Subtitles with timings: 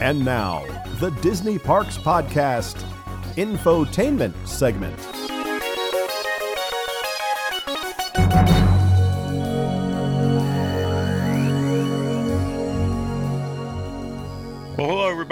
[0.00, 0.64] And now,
[1.00, 2.76] the Disney Parks Podcast
[3.34, 5.17] Infotainment segment.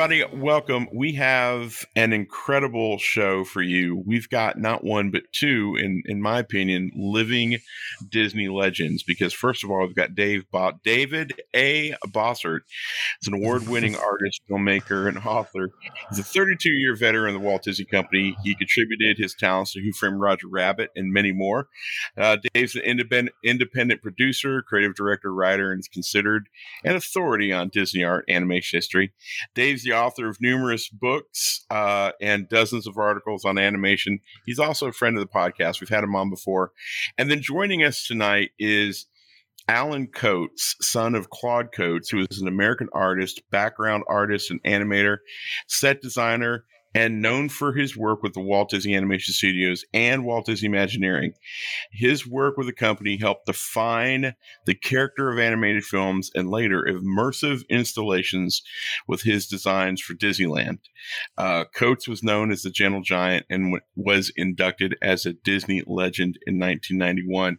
[0.06, 0.40] Everybody.
[0.40, 0.86] Welcome.
[0.94, 4.04] We have an incredible show for you.
[4.06, 7.58] We've got not one, but two, in, in my opinion, living
[8.08, 9.02] Disney legends.
[9.02, 11.96] Because, first of all, we've got Dave Bo- David A.
[12.06, 12.60] Bossert.
[13.20, 15.70] He's an award winning artist, filmmaker, and author.
[16.10, 18.36] He's a 32 year veteran of the Walt Disney Company.
[18.44, 21.66] He contributed his talents to Who Framed Roger Rabbit and many more.
[22.16, 26.48] Uh, Dave's an independent, independent producer, creative director, writer, and is considered
[26.84, 29.12] an authority on Disney art animation history.
[29.56, 34.20] Dave's the author of numerous books uh, and dozens of articles on animation.
[34.44, 35.80] He's also a friend of the podcast.
[35.80, 36.72] We've had him on before.
[37.18, 39.06] And then joining us tonight is
[39.68, 45.18] Alan Coats, son of Claude Coats, who is an American artist, background artist, and animator,
[45.66, 46.64] set designer,
[46.96, 51.34] and known for his work with the Walt Disney Animation Studios and Walt Disney Imagineering.
[51.92, 57.68] His work with the company helped define the character of animated films and later immersive
[57.68, 58.62] installations
[59.06, 60.78] with his designs for Disneyland.
[61.36, 65.82] Uh, Coats was known as the Gentle Giant and w- was inducted as a Disney
[65.86, 67.58] legend in 1991.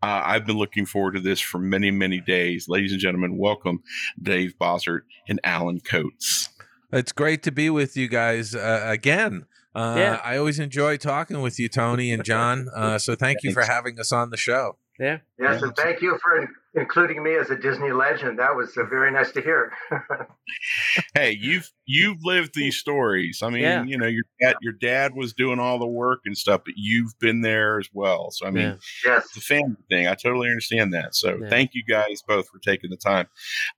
[0.00, 2.68] Uh, I've been looking forward to this for many, many days.
[2.68, 3.82] Ladies and gentlemen, welcome
[4.22, 6.50] Dave Bossert and Alan Coats.
[6.92, 9.46] It's great to be with you guys uh, again.
[9.74, 10.20] Uh, Yeah.
[10.24, 12.68] I always enjoy talking with you, Tony and John.
[12.76, 14.78] Uh, so thank you for having us on the show.
[14.98, 15.18] Yeah.
[15.38, 18.38] Yes, and thank you for including me as a Disney legend.
[18.38, 19.72] That was uh, very nice to hear.
[21.14, 23.40] hey, you've you've lived these stories.
[23.42, 23.84] I mean, Yeah.
[23.84, 27.12] you know, your dad your dad was doing all the work and stuff, but you've
[27.18, 28.30] been there as well.
[28.30, 28.76] So I mean, Yeah.
[29.04, 29.24] yes.
[29.26, 30.06] it's a family thing.
[30.06, 31.14] I totally understand that.
[31.14, 31.48] So Yeah.
[31.50, 33.26] thank you guys both for taking the time.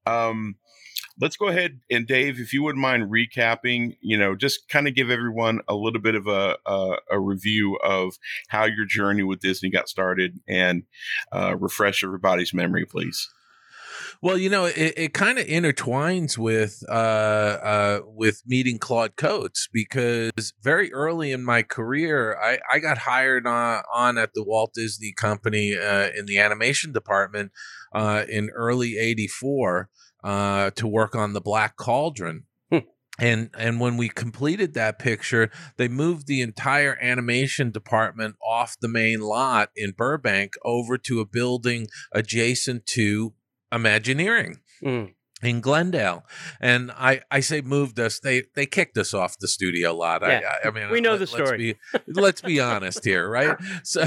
[0.07, 0.55] Um,
[1.21, 4.95] let's go ahead and Dave, if you wouldn't mind recapping, you know, just kind of
[4.95, 8.15] give everyone a little bit of a, a, a review of
[8.49, 10.85] how your journey with Disney got started and
[11.33, 13.29] uh, refresh everybody's memory, please.
[14.21, 19.69] Well, you know, it, it kind of intertwines with uh, uh, with meeting Claude Coats
[19.73, 24.73] because very early in my career, I, I got hired on, on at the Walt
[24.75, 27.53] Disney Company uh, in the animation department
[27.93, 29.89] uh, in early '84
[30.25, 32.45] uh, to work on the Black Cauldron.
[32.71, 32.79] Hmm.
[33.19, 38.89] And and when we completed that picture, they moved the entire animation department off the
[38.89, 43.35] main lot in Burbank over to a building adjacent to
[43.71, 45.15] Imagineering Mm.
[45.43, 46.25] In Glendale.
[46.61, 48.19] And I, I say moved us.
[48.21, 50.23] They they kicked us off the studio lot.
[50.23, 50.41] Yeah.
[50.65, 51.57] I, I, mean, We know the let's story.
[51.59, 51.79] be-
[52.09, 53.57] Let's be, honest here, right?
[53.85, 54.05] So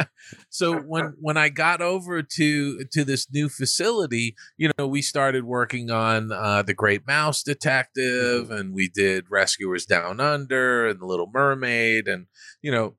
[0.50, 5.44] so when when I got over to to this new facility, you know, we started
[5.44, 11.06] working on uh, the Great Mouse Detective, and we did Rescuers Down Under and The
[11.06, 12.26] Little Mermaid, and
[12.62, 12.94] you know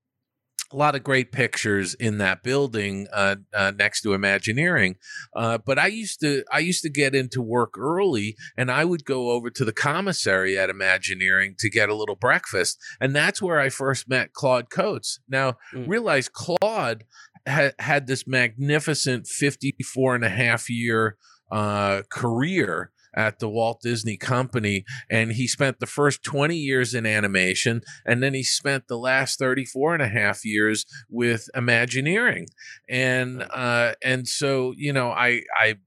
[0.72, 4.96] a lot of great pictures in that building uh, uh, next to Imagineering.
[5.36, 9.06] Uh, but I used to I used to get into work early, and I would
[9.06, 13.59] go over to the commissary at Imagineering to get a little breakfast, and that's where
[13.59, 15.19] I first met Claude Coats.
[15.28, 15.88] Now Mm.
[15.88, 17.03] realize Claude
[17.48, 21.18] ha- had this magnificent 54 and a half year
[21.52, 24.86] uh, career at the Walt Disney Company.
[25.09, 29.40] And he spent the first 20 years in animation, and then he spent the last
[29.40, 32.48] 34 and a half years with Imagineering.
[32.90, 35.78] And uh, and so, you know, I I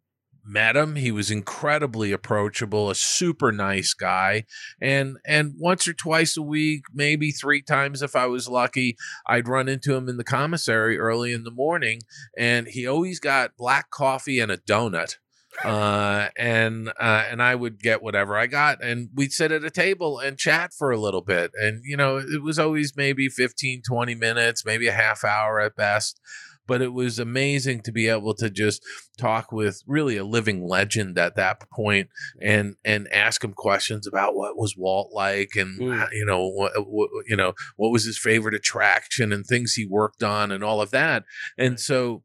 [0.44, 4.44] met him he was incredibly approachable a super nice guy
[4.80, 8.96] and and once or twice a week maybe three times if i was lucky
[9.28, 12.00] i'd run into him in the commissary early in the morning
[12.36, 15.16] and he always got black coffee and a donut
[15.64, 19.70] uh and uh and i would get whatever i got and we'd sit at a
[19.70, 23.82] table and chat for a little bit and you know it was always maybe 15
[23.86, 26.20] 20 minutes maybe a half hour at best
[26.66, 28.82] but it was amazing to be able to just
[29.18, 32.08] talk with really a living legend at that point
[32.40, 36.08] and and ask him questions about what was Walt like and Mm.
[36.12, 40.22] you know what, what you know what was his favorite attraction and things he worked
[40.22, 41.24] on and all of that
[41.58, 42.22] and so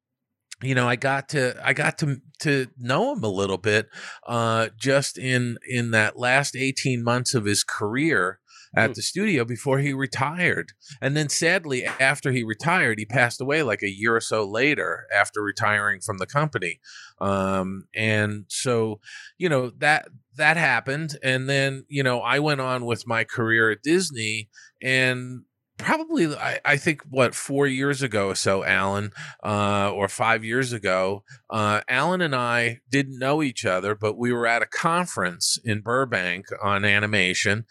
[0.61, 3.87] you know i got to i got to to know him a little bit
[4.25, 8.39] uh just in in that last 18 months of his career
[8.75, 8.93] at Hmm.
[8.93, 10.73] the studio before he retired.
[11.01, 15.05] And then sadly after he retired he passed away like a year or so later
[15.15, 16.79] after retiring from the company.
[17.19, 18.99] Um and so
[19.37, 21.17] you know that that happened.
[21.23, 24.49] And then you know i went on with my career at disney
[24.81, 25.43] and
[25.77, 29.11] probably I, I, think what four years ago or so alan
[29.43, 34.33] uh, or five years ago uh, alan and i didn't know each other but we
[34.33, 37.65] were at a conference in burbank on animation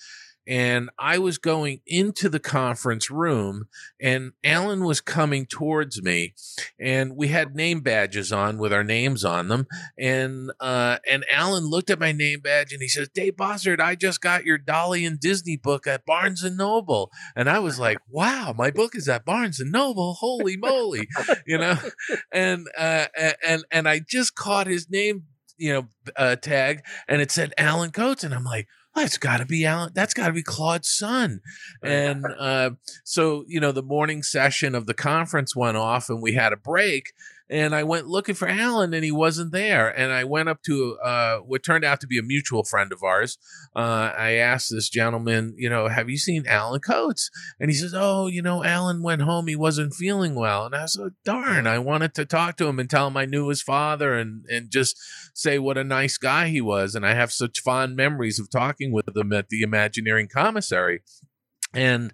[0.47, 3.69] and I was going into the conference room,
[4.01, 6.35] and Alan was coming towards me,
[6.79, 9.67] and we had name badges on with our names on them,
[9.99, 13.97] and uh, and Alan looked at my name badge and he says, "Dave Bossert, I
[13.97, 17.99] just got your Dali and Disney book at Barnes and Noble," and I was like,
[18.09, 20.15] "Wow, my book is at Barnes and Noble!
[20.15, 21.09] Holy moly!"
[21.47, 21.77] you know,
[22.33, 23.07] and uh,
[23.45, 25.25] and and I just caught his name,
[25.57, 29.39] you know, uh, tag, and it said Alan Coats, and I'm like oh, it's got
[29.39, 29.93] to be Alan.
[29.95, 31.41] That's got to be Claude's son.
[31.83, 32.71] And uh,
[33.05, 36.57] so, you know, the morning session of the conference went off and we had a
[36.57, 37.13] break
[37.49, 39.89] and I went looking for Alan, and he wasn't there.
[39.89, 43.03] And I went up to uh, what turned out to be a mutual friend of
[43.03, 43.39] ours.
[43.75, 47.31] Uh, I asked this gentleman, you know, have you seen Alan Coats?
[47.61, 49.47] And he says, oh, you know, Alan went home.
[49.47, 50.67] He wasn't feeling well.
[50.67, 53.49] And I like, darn, I wanted to talk to him and tell him I knew
[53.49, 54.97] his father and and just
[55.35, 56.95] say what a nice guy he was.
[56.95, 61.03] And I have such fond memories of talking with him at the Imagineering Commissary.
[61.77, 62.13] And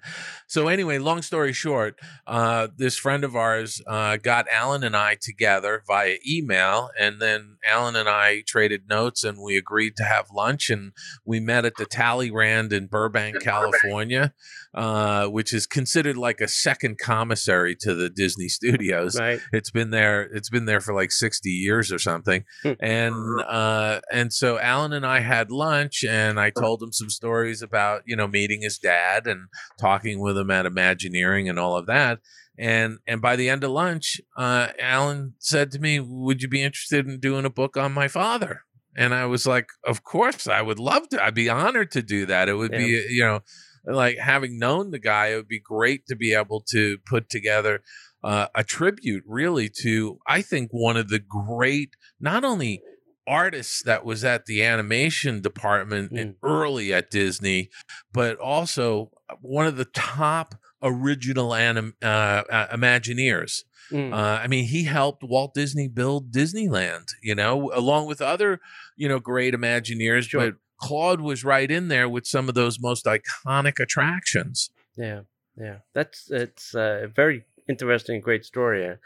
[0.49, 5.15] so, anyway, long story short, uh, this friend of ours uh, got Alan and I
[5.15, 10.33] together via email, and then Alan and I traded notes, and we agreed to have
[10.33, 10.93] lunch, and
[11.25, 14.35] we met at the Tallyrand in Burbank, California
[14.75, 19.19] uh, which is considered like a second commissary to the Disney Studios.
[19.19, 19.41] Right.
[19.53, 20.23] It's been there.
[20.23, 22.45] It's been there for like sixty years or something.
[22.63, 22.73] Hmm.
[22.81, 27.63] and uh, and so Alan and I had lunch, and I told him some stories
[27.63, 29.49] about you know meeting his dad and
[29.79, 32.21] talking with him at Imagineering and all of that.
[32.59, 36.63] And and by the end of lunch, uh, Alan said to me, "Would you be
[36.63, 38.63] interested in doing a book on my father?"
[38.97, 41.23] And I was like, "Of course, I would love to.
[41.23, 42.49] I'd be honored to do that.
[42.49, 42.79] It would yeah.
[42.79, 43.41] be, you know."
[43.85, 47.83] Like having known the guy, it would be great to be able to put together
[48.23, 52.83] uh, a tribute really to, I think, one of the great, not only
[53.27, 56.35] artists that was at the animation department mm.
[56.43, 57.71] early at Disney,
[58.13, 63.63] but also one of the top original anim, uh, uh, Imagineers.
[63.91, 64.13] Mm.
[64.13, 68.61] Uh, I mean, he helped Walt Disney build Disneyland, you know, along with other,
[68.97, 70.29] you know, great Imagineers.
[70.29, 70.41] Sure.
[70.41, 74.71] But Claude was right in there with some of those most iconic attractions.
[74.97, 75.21] Yeah,
[75.57, 78.97] yeah, that's it's a very interesting, great story.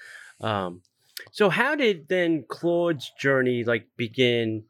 [0.40, 0.82] Um,
[1.32, 4.64] so, how did then Claude's journey like begin?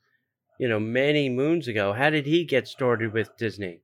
[0.58, 1.92] You know, many moons ago.
[1.92, 3.80] How did he get started with Disney?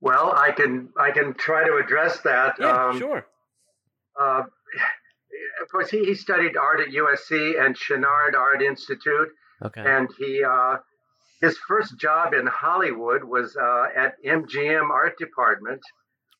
[0.00, 2.56] Well, I can I can try to address that.
[2.58, 3.26] Yeah, um, sure.
[4.18, 4.42] Uh,
[5.62, 9.28] of course, he, he studied art at USC and Chouinard Art Institute
[9.64, 9.82] Okay.
[9.84, 10.76] And he, uh,
[11.40, 15.80] his first job in Hollywood was uh, at MGM Art Department,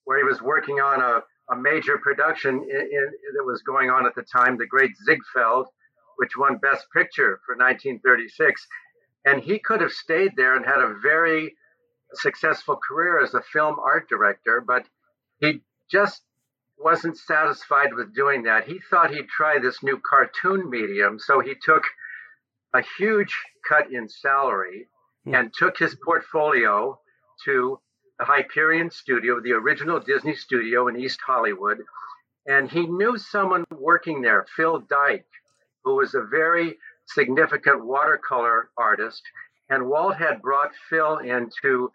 [0.04, 1.22] where he was working on a,
[1.52, 5.66] a major production in, in, that was going on at the time, The Great Ziegfeld,
[6.16, 8.66] which won Best Picture for 1936.
[9.24, 11.54] And he could have stayed there and had a very
[12.14, 14.84] successful career as a film art director, but
[15.40, 16.22] he just
[16.78, 18.64] wasn't satisfied with doing that.
[18.66, 21.84] He thought he'd try this new cartoon medium, so he took
[22.74, 23.34] a huge
[23.68, 24.88] cut in salary
[25.24, 25.34] hmm.
[25.34, 26.98] and took his portfolio
[27.44, 27.78] to
[28.18, 31.78] the Hyperion studio, the original Disney studio in East Hollywood.
[32.46, 35.26] And he knew someone working there, Phil Dike,
[35.84, 39.22] who was a very significant watercolor artist.
[39.68, 41.90] And Walt had brought Phil in to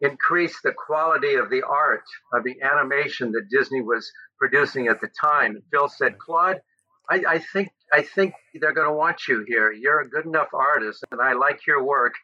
[0.00, 5.08] increase the quality of the art, of the animation that Disney was producing at the
[5.20, 5.62] time.
[5.70, 6.60] Phil said, Claude,
[7.08, 9.70] I, I think I think they're going to want you here.
[9.70, 12.14] You're a good enough artist, and I like your work.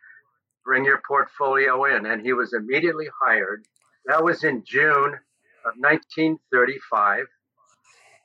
[0.65, 2.07] Bring your portfolio in.
[2.07, 3.67] And he was immediately hired.
[4.07, 5.15] That was in June
[5.65, 7.27] of 1935.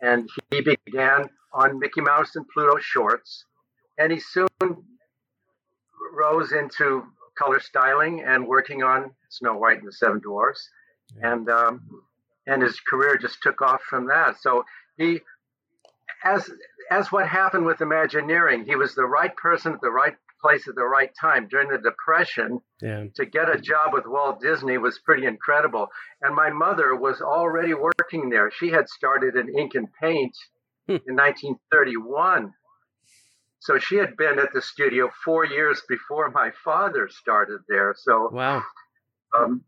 [0.02, 3.46] And he began on Mickey Mouse and Pluto shorts.
[3.98, 4.48] And he soon
[6.14, 7.04] rose into
[7.38, 10.70] color styling and working on Snow White and the Seven Dwarfs.
[11.22, 11.82] And, um,
[12.48, 14.38] and his career just took off from that.
[14.42, 14.64] So
[14.98, 15.20] he,
[16.24, 16.50] as
[16.94, 20.76] as what happened with Imagineering, he was the right person at the right place at
[20.76, 22.60] the right time during the Depression.
[22.82, 23.06] Yeah.
[23.16, 25.88] To get a job with Walt Disney was pretty incredible.
[26.22, 28.52] And my mother was already working there.
[28.52, 30.36] She had started in ink and paint
[30.88, 30.98] hmm.
[31.08, 32.54] in 1931.
[33.60, 37.96] So she had been at the studio four years before my father started there.
[37.98, 38.62] So wow.
[39.36, 39.64] Um,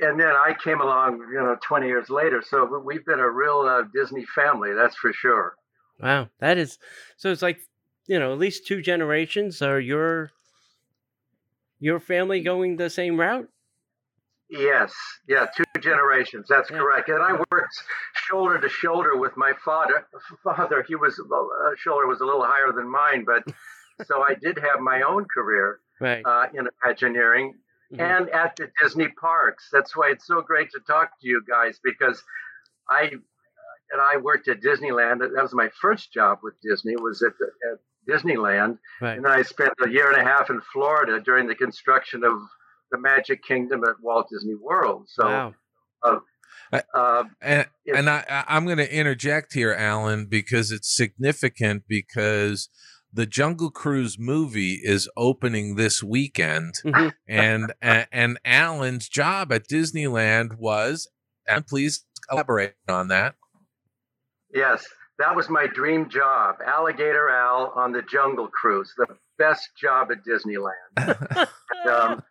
[0.00, 2.42] and then I came along, you know, 20 years later.
[2.44, 5.54] So we've been a real uh, Disney family, that's for sure.
[6.00, 6.78] Wow, that is
[7.16, 7.30] so.
[7.30, 7.60] It's like
[8.06, 9.62] you know, at least two generations.
[9.62, 10.30] Are your
[11.78, 13.48] your family going the same route?
[14.50, 14.92] Yes,
[15.26, 16.46] yeah, two generations.
[16.48, 16.78] That's Yeah.
[16.78, 17.08] correct.
[17.08, 17.74] And I worked
[18.14, 20.06] shoulder to shoulder with my father.
[20.44, 23.42] Father, he was uh, shoulder was a little higher than mine, but
[24.06, 26.22] so I did have my own career Right.
[26.26, 27.54] uh, in Imagineering
[27.92, 28.00] Mhm.
[28.00, 29.68] and at the Disney parks.
[29.72, 32.22] That's why it's so great to talk to you guys because
[32.90, 33.12] I
[33.94, 35.20] and I worked at Disneyland.
[35.20, 37.78] That was my first job with Disney was at, the, at
[38.12, 39.16] Disneyland, Right.
[39.16, 42.38] and then I spent a year and a half in Florida during the construction of
[42.90, 45.06] the Magic Kingdom at Walt Disney World.
[45.08, 45.54] So, wow.
[46.02, 52.68] uh, And, and I, I- I'm going to interject here, Alan, because it's significant because
[53.12, 57.12] the Jungle Cruise movie is opening this weekend, Mhm.
[57.28, 61.08] and and, and Alan's job at Disneyland was,
[61.46, 63.36] and please elaborate on that.
[64.54, 64.84] Yes,
[65.18, 66.56] that was my dream job.
[66.64, 69.06] Alligator Al on the Jungle Cruise, the
[69.38, 71.48] best job at Disneyland.
[71.90, 72.22] um,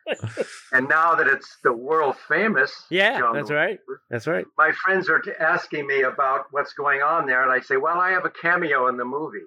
[0.71, 3.79] and now that it's the world famous, yeah, Jungle that's right.
[4.09, 4.45] That's right.
[4.57, 8.11] my friends are asking me about what's going on there, and I say, "Well, I
[8.11, 9.45] have a cameo in the movie.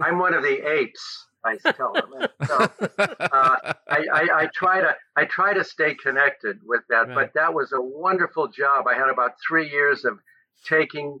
[0.00, 2.10] I'm one of the apes." I tell them.
[2.14, 2.56] And So
[2.98, 7.14] uh, I, I, I try to I try to stay connected with that, Right.
[7.14, 8.86] but that was a wonderful job.
[8.88, 10.18] I had about three years of
[10.66, 11.20] taking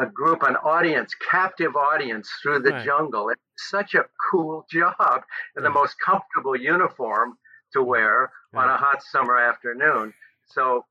[0.00, 2.84] a group, an audience, captive audience through the Right.
[2.84, 3.28] jungle.
[3.30, 3.40] It's
[3.70, 5.22] such a cool job
[5.56, 7.38] and the most comfortable uniform
[7.72, 10.12] to wear on a hot summer afternoon.
[10.46, 10.84] So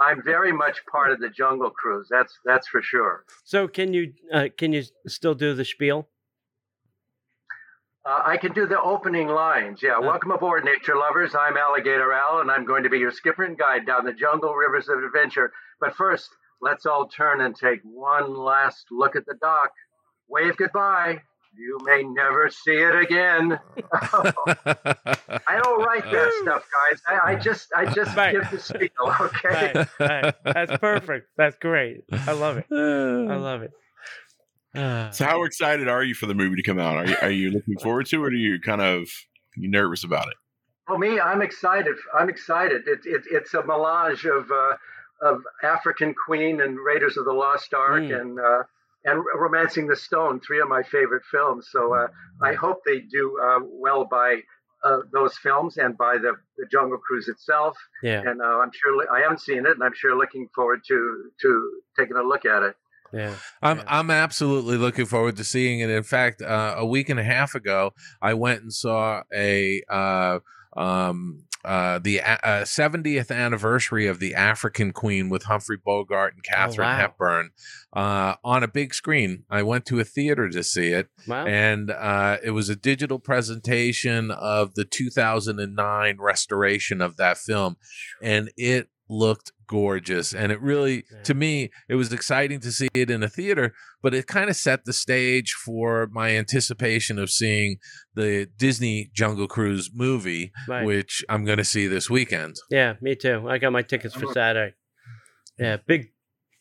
[0.00, 2.08] I'm very much part of the Jungle Cruise.
[2.10, 3.24] That's that's for sure.
[3.44, 6.08] So can you uh, can you still do the spiel?
[8.06, 9.82] Uh, I can do the opening lines.
[9.82, 11.34] Yeah, welcome aboard, nature lovers.
[11.34, 14.52] I'm Alligator Al, and I'm going to be your skipper and guide down the jungle
[14.54, 15.52] rivers of adventure.
[15.80, 16.28] But first,
[16.64, 19.70] let's all turn and take one last look at the dock.
[20.28, 21.20] Wave goodbye.
[21.56, 23.60] You may never see it again.
[23.92, 27.00] I don't write that stuff, guys.
[27.06, 28.32] I, I just I just Right.
[28.32, 28.88] give the spiel.
[29.20, 29.72] Okay.
[29.74, 30.34] Right, right.
[30.44, 31.28] That's perfect.
[31.36, 32.04] That's great.
[32.12, 32.66] I love it.
[32.72, 33.70] I love it.
[34.74, 36.96] Uh, So, how excited are you for the movie to come out?
[36.96, 39.06] Are you, are you looking forward to it, or are you kind of
[39.56, 40.34] you nervous about it?
[40.88, 41.94] For me, I'm excited.
[42.12, 42.82] I'm excited.
[42.88, 44.76] It, it, it's a melange of uh,
[45.22, 48.20] of African Queen and Raiders of the Lost Ark Mm.
[48.20, 48.62] and uh,
[49.06, 51.68] and Romancing the Stone, three of my favorite films.
[51.70, 52.06] So uh,
[52.42, 54.40] I hope they do uh, well by
[54.82, 57.76] uh, those films and by the, the Jungle Cruise itself.
[58.02, 61.30] yeah, And uh, I'm sure I haven't seen it, and I'm sure looking forward to
[61.42, 62.76] to taking a look at it.
[63.12, 63.34] yeah.
[63.62, 63.84] I'm Yeah.
[63.88, 65.90] I'm absolutely looking forward to seeing it.
[65.90, 67.92] In fact, uh, a week and a half ago,
[68.22, 70.38] I went and saw a uh,
[70.76, 76.88] um, uh, the uh, 70th anniversary of the African Queen with Humphrey Bogart and Katharine
[76.88, 76.96] wow.
[76.96, 77.50] Hepburn
[77.94, 79.44] uh, on a big screen.
[79.48, 81.46] I went to a theater to see it, Wow.
[81.46, 87.76] and uh, it was a digital presentation of the 2009 restoration of that film,
[88.22, 90.32] and it looked gorgeous.
[90.34, 91.22] And it really, Yeah.
[91.24, 94.56] to me, it was exciting to see it in a theater, but it kind of
[94.56, 97.76] set the stage for my anticipation of seeing
[98.14, 100.84] the Disney Jungle Cruise movie, Right.
[100.84, 102.56] which I'm going to see this weekend.
[102.70, 103.48] Yeah, me too.
[103.48, 104.74] I got my tickets for Saturday.
[105.58, 106.12] Yeah, big,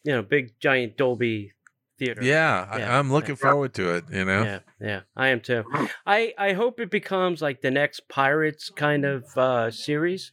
[0.04, 1.52] you know, big giant Dolby
[2.00, 2.24] theater.
[2.24, 3.00] Yeah, I, Yeah.
[3.00, 3.50] I'm looking Yeah.
[3.50, 4.06] forward to it.
[4.12, 5.02] You know, yeah.
[5.16, 5.64] I am too.
[6.06, 10.32] I I hope it becomes like the next Pirates kind of uh series.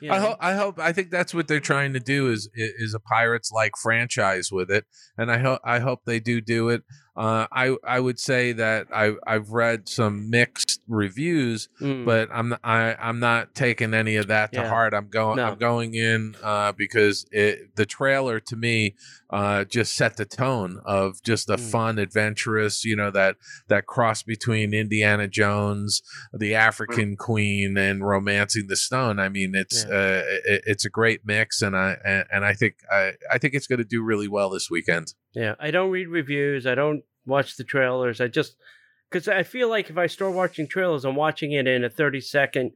[0.00, 0.36] you I hope.
[0.40, 0.78] I hope.
[0.78, 4.70] I think that's what they're trying to do is is a pirates like franchise with
[4.70, 4.84] it,
[5.16, 5.60] and I hope.
[5.64, 6.82] I hope they do do it.
[7.14, 12.54] Uh, I I would say that I I've read some mixed reviews, Mm, but I'm
[12.64, 14.68] I I'm not taking any of that to Yeah.
[14.68, 14.94] heart.
[14.94, 15.48] I'm going No.
[15.48, 18.94] I'm going in uh, because it, the trailer to me
[19.28, 21.70] uh, just set the tone of just a Mm.
[21.70, 23.36] fun, adventurous, you know that
[23.68, 26.00] that cross between Indiana Jones,
[26.32, 29.18] the African Queen, and Romancing the Stone.
[29.18, 29.94] I mean, it's Yeah.
[29.94, 31.96] uh, it, it's a great mix, and I
[32.32, 35.14] and, I think I I think it's going to do really well this weekend.
[35.34, 36.66] yeah, I don't read reviews.
[36.66, 38.20] I don't watch the trailers.
[38.20, 38.56] I just
[39.10, 42.20] because I feel like if I start watching trailers, I'm watching it in a 30
[42.22, 42.72] second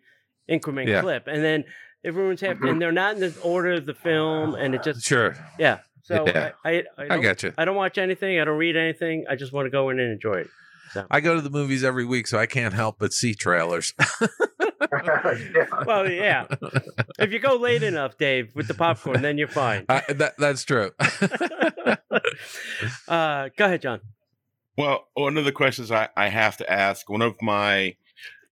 [0.47, 1.01] increment Yeah.
[1.01, 1.65] clip, and then
[2.05, 5.35] everyone's half, and they're not in the order of the film, and it just Sure,
[5.59, 5.79] yeah.
[6.03, 6.53] So Yeah.
[6.65, 7.53] I I, I, I get you.
[7.59, 8.39] I don't watch anything.
[8.39, 9.25] I don't read anything.
[9.31, 10.51] I just want to go in and enjoy it.
[11.11, 13.93] I go to the movies every week, so I can't help but see trailers.
[14.21, 14.27] yeah.
[15.87, 16.47] Well, yeah.
[17.19, 19.85] if you go late enough, Dave, with the popcorn, then you're fine.
[19.89, 20.91] I, that, that's true.
[23.09, 24.01] uh, go ahead, John.
[24.77, 27.97] Well, one of the questions I, I have to ask, one of my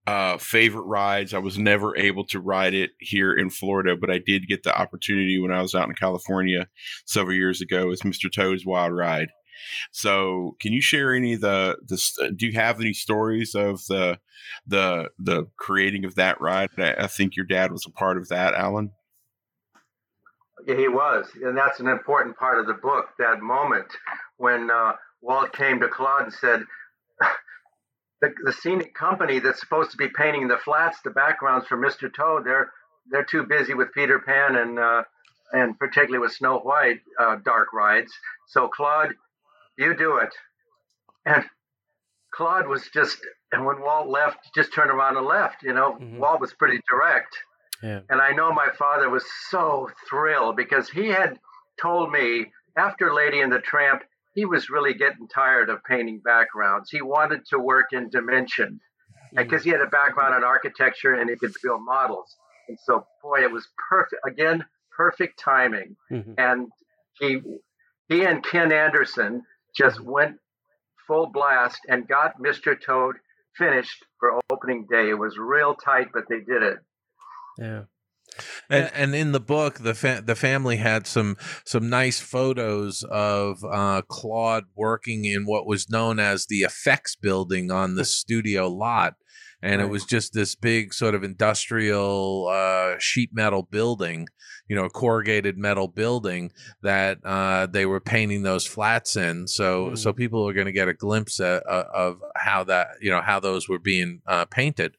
[0.07, 4.19] uh, favorite rides, I was never able to ride it here in Florida, but I
[4.19, 6.69] did get the opportunity when I was out in California
[7.07, 8.33] several years ago, is Mr.
[8.33, 9.29] Toad's Wild Ride.
[9.93, 12.33] So, can you share any of the the?
[12.37, 14.19] Do you have any stories of the
[14.67, 16.71] the the creating of that ride?
[16.79, 18.93] I, I think your dad was a part of that, Alan.
[20.67, 23.09] Yeah, he was, and that's an important part of the book.
[23.19, 23.87] That moment
[24.39, 26.65] when uh, Walt came to Claude and said,
[28.21, 32.13] the, "The scenic company that's supposed to be painting the flats, the backgrounds for Mr.
[32.13, 32.71] Toad, they're
[33.11, 35.03] they're too busy with Peter Pan and uh,
[35.53, 38.13] and particularly with Snow White uh, dark rides.
[38.49, 39.15] So Claude,
[39.77, 40.35] you do it."
[41.27, 41.45] And
[42.35, 43.19] Claude was just,
[43.53, 45.63] and when Walt left, just turned around and left.
[45.63, 46.19] You know, mm-hmm.
[46.19, 47.37] Walt was pretty direct.
[47.83, 48.01] Yeah.
[48.11, 51.39] And I know my father was so thrilled because he had
[51.81, 54.03] told me after Lady and the Tramp,
[54.35, 56.91] he was really getting tired of painting backgrounds.
[56.91, 58.81] He wanted to work in dimension
[59.33, 59.71] because mm-hmm.
[59.71, 62.35] he had a background in architecture and he could build models.
[62.69, 64.23] And so, boy, it was perfect.
[64.27, 64.65] Again,
[64.97, 65.97] perfect timing.
[66.11, 66.33] Mm-hmm.
[66.39, 66.69] And
[67.21, 67.41] he,
[68.09, 69.43] he and Ken Anderson
[69.77, 70.37] just went
[71.07, 72.77] full blast and got Mr.
[72.81, 73.17] Toad
[73.57, 75.11] finished for opening day.
[75.11, 76.79] It was real tight, but they did it.
[77.59, 77.83] Yeah.
[78.69, 83.63] And, and in the book, the fa- the family had some some nice photos of
[83.65, 89.15] uh, Claude working in what was known as the effects building on the studio lot,
[89.65, 89.87] and right.
[89.87, 94.29] it was just this big sort of industrial uh, sheet metal building,
[94.69, 96.53] you know, corrugated metal building
[96.83, 99.49] that uh, they were painting those flats in.
[99.49, 99.99] So mm.
[99.99, 103.41] so people are going to get a glimpse of, of, how that you know how
[103.41, 104.97] those were being uh, painted,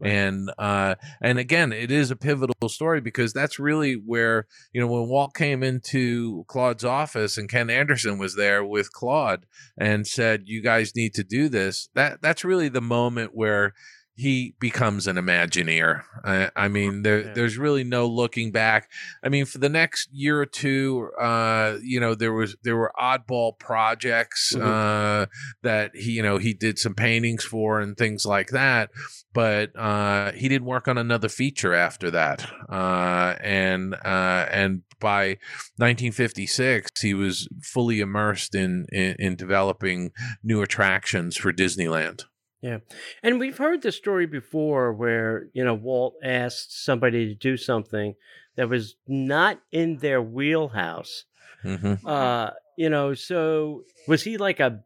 [0.00, 0.10] right.
[0.10, 4.86] and uh, and again, it is a pivotal story because that's really where you know
[4.86, 9.44] when Walt came into Claude's office and Ken Anderson was there with Claude
[9.76, 13.74] and said, "You guys need to do this." That that's really the moment where
[14.16, 16.02] he becomes an Imagineer.
[16.24, 17.32] I, I mean, there, yeah.
[17.34, 18.90] there's really no looking back.
[19.22, 22.92] I mean, for the next year or two, uh, you know, there was there were
[22.98, 24.66] oddball projects mm-hmm.
[24.66, 25.26] uh,
[25.62, 28.90] that he, you know, he did some paintings for and things like that.
[29.34, 35.36] But uh, he didn't work on another feature after that, uh, and uh, and by
[35.76, 42.24] 1956, he was fully immersed in, in, in developing new attractions for Disneyland.
[42.62, 42.78] Yeah.
[43.22, 48.14] And we've heard the story before where, you know, Walt asked somebody to do something
[48.56, 51.24] that was not in their wheelhouse.
[51.64, 52.06] Mm-hmm.
[52.06, 54.80] Uh, you know, so was he like a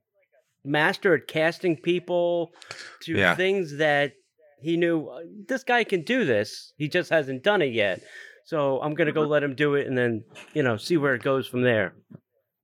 [0.64, 2.50] master at casting people
[3.02, 3.34] to yeah.
[3.34, 4.12] things that
[4.60, 6.72] he knew uh, this guy can do this.
[6.76, 8.02] He just hasn't done it yet.
[8.44, 11.14] So I'm going to go let him do it and then, you know, see where
[11.14, 11.94] it goes from there.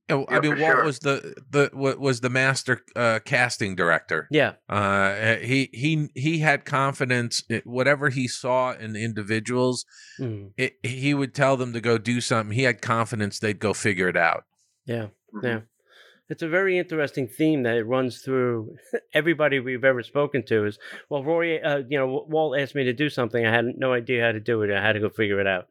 [0.09, 0.85] Oh, I mean, Walt sure.
[0.85, 4.29] was the the was the master uh, casting director.
[4.31, 7.43] Yeah, uh, eh, he he he had confidence.
[7.65, 9.85] whatever he saw in individuals,
[10.21, 10.53] mm.
[10.57, 12.57] it, he would tell them to go do something.
[12.57, 14.45] He had confidence they'd go figure it out.
[14.85, 15.47] Yeah, mm-hmm.
[15.47, 15.61] yeah.
[16.29, 18.77] It's a very interesting theme that it runs through
[19.13, 20.67] everybody we've ever spoken to.
[20.67, 20.79] Is
[21.11, 23.45] well, Rory, uh, you know, Walt asked me to do something.
[23.45, 24.71] I had no idea how to do it.
[24.71, 25.67] I had to go figure it out.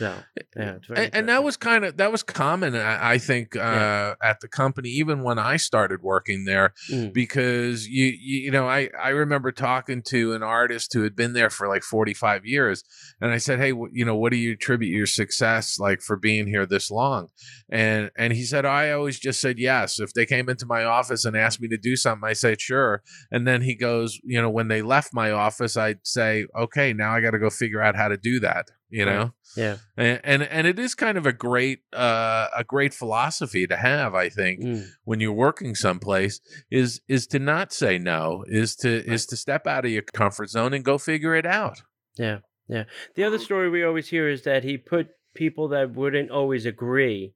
[0.00, 0.14] So
[0.56, 4.14] yeah, and, and, that was kind of that was common, I, I think, uh, yeah.
[4.22, 7.12] at the company, even when I started working there, mm.
[7.12, 11.34] because you, you you know I I remember talking to an artist who had been
[11.34, 12.82] there for like forty five years,
[13.20, 16.46] and I said, hey, you know, what do you attribute your success like for being
[16.46, 17.28] here this long?
[17.68, 20.00] And and he said, I always just said yes.
[20.00, 23.02] If they came into my office and asked me to do something, I said sure.
[23.30, 27.12] And then he goes, you know, when they left my office, I'd say, okay, now
[27.12, 30.42] I got to go figure out how to do that you know yeah and, and,
[30.42, 34.60] and it is kind of a great uh a great philosophy to have i think
[34.60, 34.86] mm.
[35.04, 39.06] when you're working someplace is is to not say no is to right.
[39.06, 41.82] is to step out of your comfort zone and go figure it out
[42.16, 42.84] yeah yeah
[43.14, 47.34] the other story we always hear is that he put people that wouldn't always agree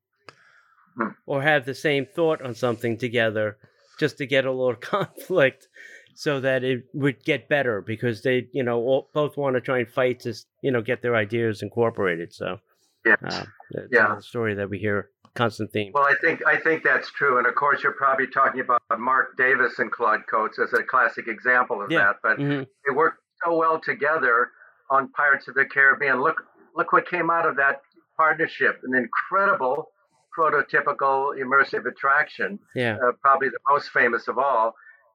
[0.96, 1.08] hmm.
[1.26, 3.56] or have the same thought on something together
[3.98, 5.68] just to get a little conflict
[6.14, 9.80] so that it would get better because they, you know, all, both want to try
[9.80, 12.32] and fight to, you know, get their ideas incorporated.
[12.32, 12.58] So,
[13.04, 13.44] yeah, uh,
[13.90, 15.92] yeah, story that we hear constant theme.
[15.94, 19.36] Well, I think I think that's true, and of course, you're probably talking about Marc
[19.36, 21.98] Davis and Claude Coats as a classic example of yeah.
[21.98, 22.16] that.
[22.22, 22.62] But mm-hmm.
[22.62, 24.50] they worked so well together
[24.90, 26.20] on Pirates of the Caribbean.
[26.22, 26.42] Look,
[26.76, 27.82] look what came out of that
[28.16, 29.90] partnership: an incredible
[30.38, 32.58] prototypical immersive attraction.
[32.74, 34.74] Yeah, uh, probably the most famous of all,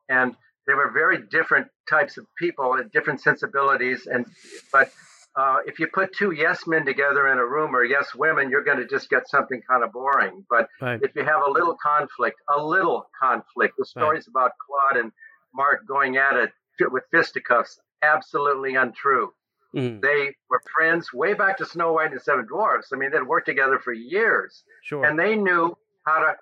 [0.09, 0.35] and
[0.69, 4.05] they were very different types of people and different sensibilities.
[4.05, 4.25] And
[4.71, 4.91] but
[5.35, 8.63] uh, if you put two yes men together in a room or yes women, you're
[8.63, 10.45] going to just get something kind of boring.
[10.47, 10.99] But right.
[11.01, 14.43] if you have a little conflict, a little conflict, the stories right.
[14.43, 15.11] about Claude and
[15.55, 16.51] Marc going at it
[16.91, 19.33] with fisticuffs, absolutely untrue.
[19.75, 20.01] Mm.
[20.01, 22.89] They were friends way back to Snow White and Seven Dwarfs.
[22.93, 25.03] I mean, they'd worked together for years, sure.
[25.03, 26.33] and they knew how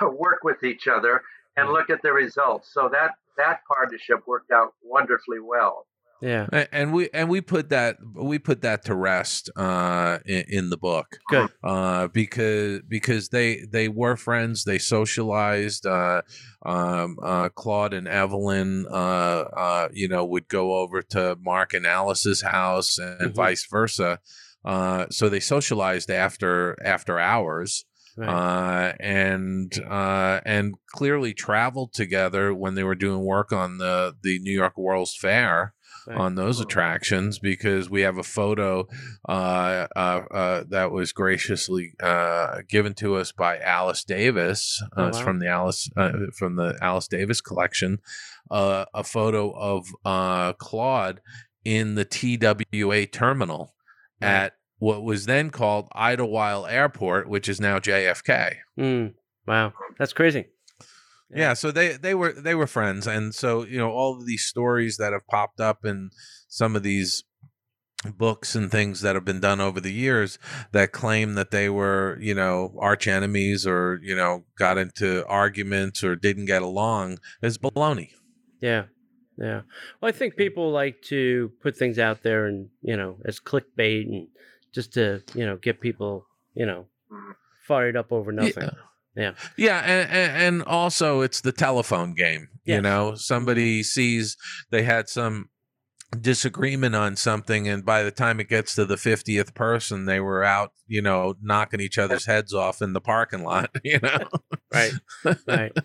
[0.00, 1.22] to work with each other
[1.56, 1.72] and mm.
[1.72, 2.70] look at the results.
[2.72, 5.86] So that that partnership worked out wonderfully well.
[6.20, 6.46] Yeah.
[6.52, 10.70] A- and we and we put that we put that to rest uh in, in
[10.70, 11.50] the book Good.
[11.64, 16.22] uh because because they they were friends they socialized uh
[16.64, 21.86] um uh claude and evelyn uh uh you know would go over to marc and
[21.88, 23.34] alice's house and Mhm.
[23.34, 24.20] vice versa
[24.64, 27.84] uh so they socialized after after hours
[28.16, 28.28] Right.
[28.28, 34.38] uh, and uh, and clearly traveled together when they were doing work on the the
[34.40, 36.18] New York World's Fair Right.
[36.18, 38.88] on those attractions because we have a photo
[39.28, 44.82] uh, uh, uh, that was graciously uh, given to us by Alice Davis.
[44.96, 47.98] Uh, Oh, It's from the Alice uh, from the Alice Davis collection.
[48.50, 51.20] Uh, a photo of uh, Claude
[51.64, 53.72] in the TWA terminal
[54.20, 54.28] Right.
[54.28, 58.56] at what was then called Idlewild Airport, which is now JFK.
[58.76, 59.14] Mm.
[59.46, 59.74] Wow.
[59.96, 60.46] That's crazy.
[61.32, 64.44] Yeah, so they they were they were friends, and so you know all of these
[64.44, 66.10] stories that have popped up in
[66.48, 67.22] some of these
[68.18, 70.38] books and things that have been done over the years
[70.72, 76.02] that claim that they were you know arch enemies or you know got into arguments
[76.02, 78.10] or didn't get along is baloney.
[78.60, 78.86] Yeah.
[79.38, 79.62] Yeah.
[80.00, 84.02] Well, I think people like to put things out there and, you know, as clickbait
[84.02, 84.28] and
[84.72, 86.86] just to, you know, get people, you know,
[87.66, 88.70] fired up over nothing.
[89.16, 89.34] Yeah.
[89.58, 92.48] Yeah, and, and, and also it's the telephone game.
[92.64, 94.36] You know, somebody sees
[94.70, 95.48] they had some
[96.18, 100.44] disagreement on something, and by the time it gets to the fiftieth person, they were
[100.44, 103.70] out, you know, knocking each other's heads off in the parking lot.
[103.84, 104.28] You know,
[104.72, 104.92] Right.
[105.46, 105.76] Right.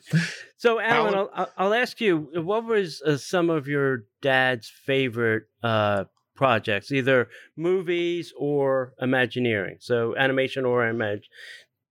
[0.57, 6.05] So, Alan, I'll- I'll ask you, what was uh, some of your dad's favorite uh,
[6.37, 9.77] projects, either movies or Imagineering?
[9.79, 11.21] So, animation or imag.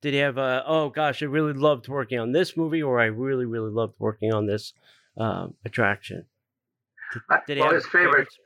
[0.03, 3.07] Did he have a, oh gosh, I really loved working on this movie, or I
[3.07, 4.73] really, really loved working on this
[5.19, 6.27] um, attraction?
[7.13, 8.39] Did, Uh, did he well, have his favorite- favorites?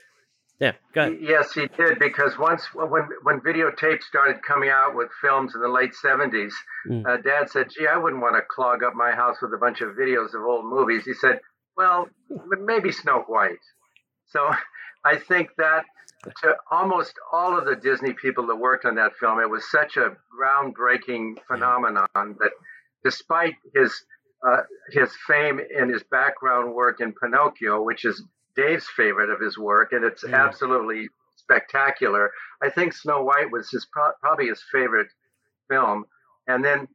[0.60, 1.16] Yeah, go ahead.
[1.22, 5.68] Yes, he did because once when when videotape started coming out with films in the
[5.80, 6.54] late seventies,
[6.86, 7.06] Mm.
[7.08, 9.80] uh, Dad said, "Gee, I wouldn't want to clog up my house with a bunch
[9.80, 11.40] of videos of old movies." He said,
[11.78, 12.10] "Well,
[12.72, 13.64] maybe Snow White."
[14.26, 14.40] So
[15.04, 15.84] I think that
[16.42, 19.96] to almost all of the Disney people that worked on that film, it was such
[19.96, 22.50] a groundbreaking phenomenon that,
[23.04, 24.04] despite his
[24.46, 28.22] uh, his fame and his background work in Pinocchio, which is
[28.56, 30.32] Dave's favorite of his work, and it's Mm.
[30.34, 32.32] absolutely spectacular.
[32.62, 35.08] I think Snow White was his pro- probably his favorite
[35.68, 36.04] film,
[36.46, 36.88] and then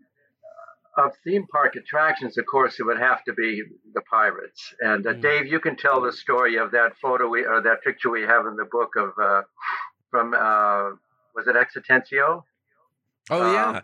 [0.98, 4.74] of theme park attractions, of course, it would have to be the Pirates.
[4.80, 5.22] And uh, Mm.
[5.22, 8.46] Dave, you can tell the story of that photo we or that picture we have
[8.46, 9.42] in the book of uh,
[10.10, 10.92] from uh,
[11.36, 12.44] was it X Atencio?
[13.30, 13.82] Oh Um, yeah,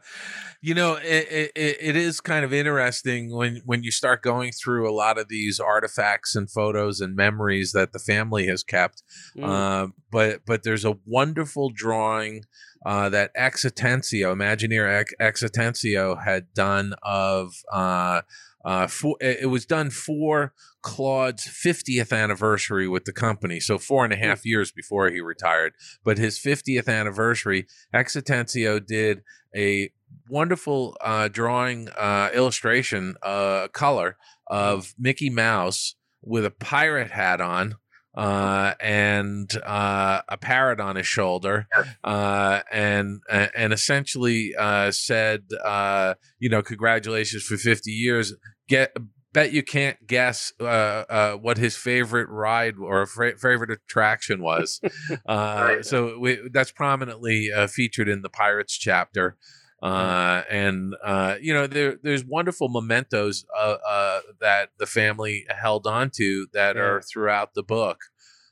[0.61, 4.89] you know it, it it is kind of interesting when when you start going through
[4.89, 9.03] a lot of these artifacts and photos and memories that the family has kept.
[9.35, 9.43] Mm.
[9.43, 12.43] Uh, but but there's a wonderful drawing
[12.85, 17.53] uh, that X Atencio, Imagineer Ex- had done of.
[17.71, 18.21] Uh,
[18.63, 24.13] uh, for, it was done for Claude's 50th anniversary with the company, so four and
[24.13, 25.73] a half years before he retired.
[26.03, 29.21] But his 50th anniversary, X Atencio did
[29.55, 29.91] a
[30.29, 37.75] wonderful uh, drawing uh, illustration, uh, color of Mickey Mouse with a pirate hat on
[38.15, 41.67] uh, and uh, a parrot on his shoulder,
[42.03, 48.33] uh, and and essentially uh, said, uh, you know, congratulations for fifty years.
[48.67, 48.95] Get
[49.33, 54.81] bet you can't guess uh, uh, what his favorite ride or fra- favorite attraction was.
[55.25, 55.85] Uh, Right.
[55.85, 59.37] So we, that's prominently uh, featured in the Pirates chapter.
[59.81, 65.87] Uh, and uh, you know there there's wonderful mementos uh, uh, that the family held
[65.87, 66.81] onto that Yeah.
[66.83, 67.97] are throughout the book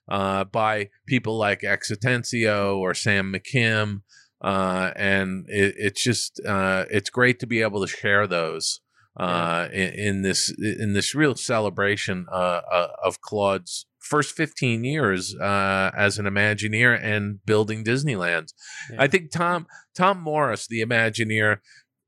[0.10, 4.02] uh, by people like X Atencio or Sam McKim,
[4.42, 8.82] uh, and it, it's just uh, it's great to be able to share those
[9.18, 15.36] uh, in, in this in this real celebration uh, uh, of Claude's first 15 years
[15.36, 18.48] uh, as an Imagineer and building Disneyland.
[18.91, 19.04] Yeah.
[19.04, 21.60] I think Tom Tom Morris, the Imagineer,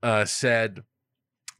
[0.01, 0.81] uh, said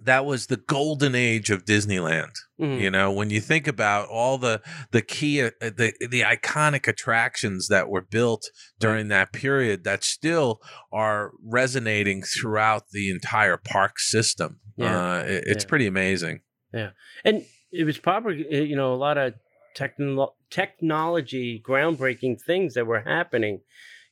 [0.03, 2.31] that was the golden age of Disneyland.
[2.59, 2.81] Mhm.
[2.81, 4.59] You know, when you think about all the
[4.91, 8.43] the key uh, the the iconic attractions that were built
[8.79, 10.59] during that period that still
[10.91, 14.59] are resonating throughout the entire park system.
[14.75, 14.97] Yeah.
[15.19, 15.69] Uh, it- it's Yeah.
[15.69, 16.41] pretty amazing.
[16.73, 16.91] Yeah,
[17.23, 18.37] and it was probably
[18.69, 19.33] you know a lot of
[19.75, 23.61] technolo- technology groundbreaking things that were happening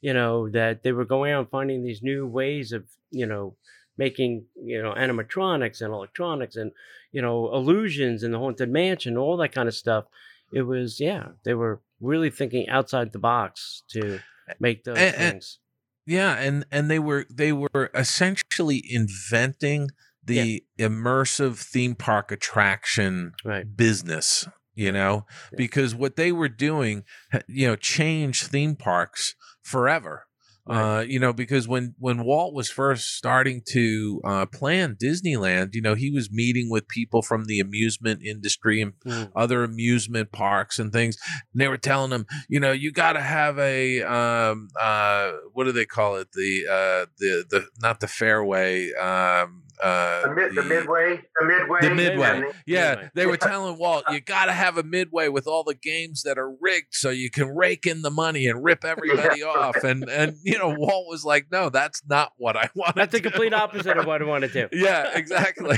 [0.02, 3.56] you know that they were going out and finding these new ways of you know
[3.98, 6.72] making you know animatronics and electronics and
[7.12, 10.06] you know illusions in the haunted mansion all that kind of stuff
[10.54, 14.19] it was yeah they were really thinking outside the box to
[14.60, 15.60] make those And- and- things.
[16.06, 19.89] Yeah, and and they were they were essentially inventing
[20.24, 23.78] the immersive theme park attraction right.
[23.78, 24.48] business,
[24.80, 25.58] you know, Yeah.
[25.58, 27.04] because what they were doing,
[27.48, 30.26] you know, changed theme parks forever.
[30.68, 31.00] Right.
[31.00, 35.82] Uh, you know, because when when Walt was first starting to uh, plan Disneyland, you
[35.82, 40.78] know, he was meeting with people from the amusement industry and Mm, other amusement parks
[40.78, 41.18] and things.
[41.54, 45.63] And they were telling him, you know, you got to have a um uh what
[45.63, 46.28] do they call it?
[46.34, 51.80] The uh the the not the fairway um uh The, mid, the midway, the midway,
[51.82, 52.39] the midway.
[52.42, 53.10] the- Yeah, Midway.
[53.15, 56.38] they were telling Walt, you got to have a midway with all the games that
[56.38, 59.78] are rigged, so you can rake in the money and rip everybody off.
[59.84, 62.96] And and you know, Walt was like, no, that's not what I want.
[62.96, 64.68] That's the complete opposite of what I want to do.
[64.78, 65.78] yeah, exactly.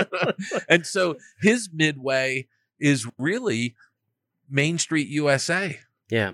[0.68, 2.46] and so his midway
[2.78, 3.74] is really
[4.48, 5.78] Main Street USA
[6.10, 6.32] Yeah.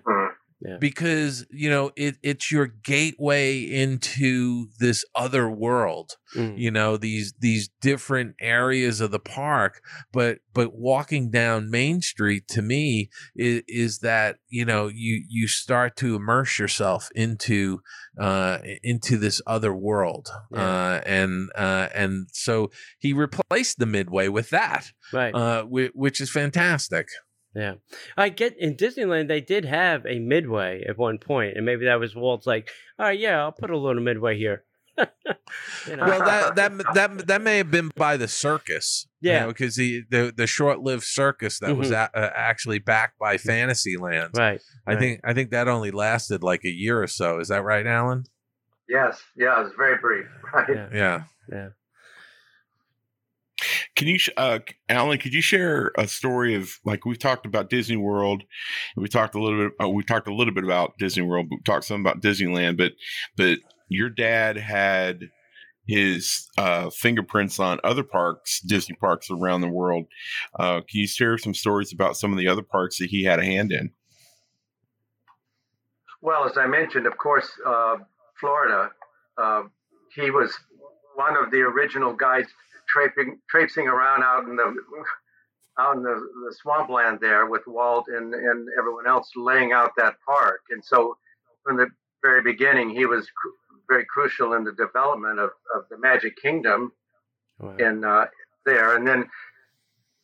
[0.80, 7.34] Because you know it it's your gateway into this other world Mm, you know these
[7.40, 9.80] these different areas of the park
[10.12, 15.48] but but walking down main street to me is, is that you know you you
[15.48, 17.80] start to immerse yourself into
[18.20, 20.60] uh into this other world Yeah.
[20.60, 22.70] uh and uh and so
[23.00, 25.34] he replaced the midway with that Right.
[25.34, 27.08] uh whi- which is fantastic
[27.54, 27.74] Yeah.
[28.16, 31.98] I get in Disneyland they did have a midway at one point, and maybe that
[32.00, 34.64] was Walt's like, all right, yeah, I'll put a little midway here.
[34.98, 36.04] you know?
[36.04, 39.46] well that that that that may have been by the circus Yeah.
[39.46, 42.10] because the the the short-lived circus that was Mhm.
[42.12, 44.60] a, uh, actually backed by fantasyland right.
[44.86, 44.98] I Right.
[44.98, 47.38] think I think that only lasted like a year or so.
[47.40, 48.24] Is that right, Alan?
[48.88, 50.26] Yes, yeah, it was very brief.
[50.52, 50.68] Right.
[50.68, 50.88] Yeah.
[50.92, 51.22] Yeah.
[51.50, 51.68] Yeah.
[54.00, 55.18] Can you, uh, Alan?
[55.18, 58.44] Could you share a story of like we've talked about Disney World,
[58.96, 59.72] we talked a little bit.
[59.78, 61.48] Uh, we talked a little bit about Disney World.
[61.50, 62.92] We talked some about Disneyland, but
[63.36, 63.58] but
[63.88, 65.28] your dad had
[65.86, 70.06] his uh, fingerprints on other parks, Disney parks around the world.
[70.58, 73.38] Uh, can you share some stories about some of the other parks that he had
[73.38, 73.90] a hand in?
[76.22, 77.96] Well, as I mentioned, of course, uh,
[78.40, 78.92] Florida.
[79.36, 79.64] Uh,
[80.14, 80.58] he was
[81.16, 82.46] one of the original guys
[82.92, 84.74] traipsing, traipsing around out in the
[85.78, 90.16] out in the, the swampland there with Walt and, and everyone else laying out that
[90.26, 90.60] park.
[90.70, 91.16] And so,
[91.64, 91.88] from the
[92.22, 93.52] very beginning, he was cru-
[93.88, 96.92] very crucial in the development of, of the Magic Kingdom
[97.60, 97.76] Wow.
[97.78, 98.26] in uh,
[98.64, 99.26] there, and then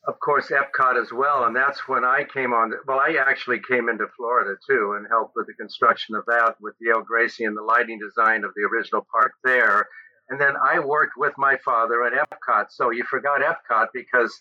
[0.08, 1.44] of course Epcot as well.
[1.44, 2.72] And that's when I came on.
[2.86, 6.74] Well, I actually came into Florida too and helped with the construction of that with
[6.80, 9.86] Yale Gracie and the lighting design of the original park there.
[10.28, 12.66] And then I worked with my father at Epcot.
[12.70, 14.34] So you forgot Epcot because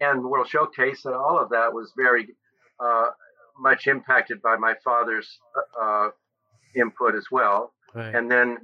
[0.00, 2.28] and World Showcase and all of that was very
[2.82, 3.08] uh,
[3.58, 5.28] much impacted by my father's
[5.80, 6.08] uh,
[6.74, 7.74] input as well.
[7.94, 8.14] Right.
[8.14, 8.58] And then,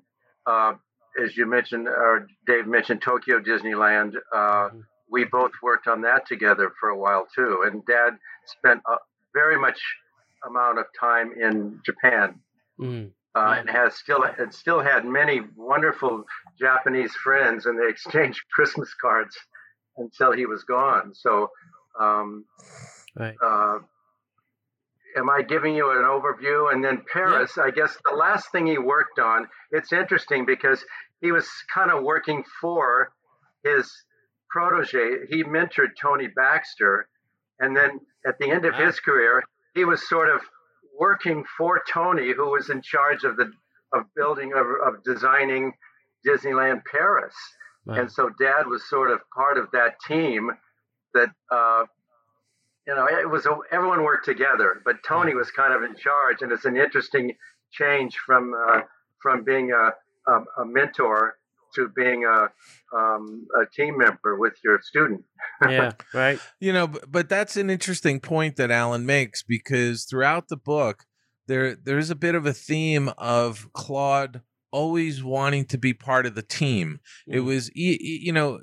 [0.47, 0.75] uh,
[1.23, 4.15] as you mentioned, or Dave mentioned, Tokyo Disneyland.
[4.33, 4.83] Uh, Mhm.
[5.11, 7.63] we both worked on that together for a while too.
[7.67, 8.97] And Dad spent a
[9.35, 9.81] very much
[10.45, 12.41] amount of time in Japan,
[12.81, 16.25] Mm, uh, and has still and still had many wonderful
[16.59, 19.37] Japanese friends, and they exchanged Christmas cards
[19.97, 21.13] until he was gone.
[21.15, 21.51] So.
[21.99, 22.45] Um,
[23.19, 23.35] right.
[23.43, 23.79] uh,
[25.17, 26.73] am I giving you an overview?
[26.73, 30.85] And then Paris, I guess the last thing he worked on, it's interesting because
[31.21, 33.13] he was kind of working for
[33.65, 33.91] his
[34.51, 35.27] protege.
[35.29, 37.09] He mentored Tony Baxter.
[37.59, 38.87] And then at the end of Wow.
[38.87, 39.43] his career,
[39.75, 40.43] he was sort of
[40.99, 43.53] working for Tony, who was in charge of the
[43.93, 45.73] of building of, of designing
[46.27, 47.35] Disneyland Paris.
[47.85, 48.01] Wow.
[48.01, 50.51] And so Dad was sort of part of that team
[51.15, 51.85] that uh,
[52.87, 56.43] you know it was a, everyone worked together, but Tony was kind of in charge,
[56.43, 57.37] and it's an interesting
[57.71, 58.81] change from uh,
[59.23, 59.93] from being a,
[60.31, 61.37] a, a mentor
[61.75, 62.49] to being a
[62.97, 65.25] um, a team member with your student.
[65.69, 65.93] Yeah.
[66.15, 66.39] Right.
[66.61, 71.05] You know, but, but that's an interesting point that Alan makes because throughout the book,
[71.47, 74.43] there there's a bit of a theme of Claude
[74.73, 76.99] always wanting to be part of the team.
[77.27, 77.45] It Mm.
[77.45, 78.59] was, y- y- you know,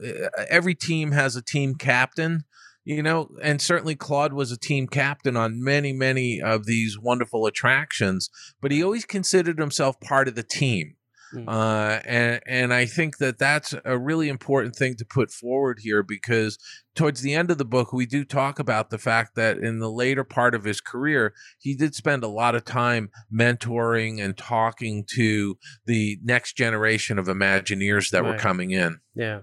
[0.50, 2.44] every team has a team captain,
[2.84, 7.46] you know, and certainly Claude was a team captain on many, many of these wonderful
[7.48, 8.30] attractions,
[8.62, 10.96] but he always considered himself part of the team.
[11.34, 11.46] Mm.
[11.48, 16.04] Uh, and and I think that that's a really important thing to put forward here
[16.04, 16.60] because
[16.96, 19.90] towards the end of the book we do talk about the fact that in the
[19.90, 25.04] later part of his career he did spend a lot of time mentoring and talking
[25.16, 29.00] to the next generation of Imagineers that were coming in.
[29.16, 29.42] Yeah.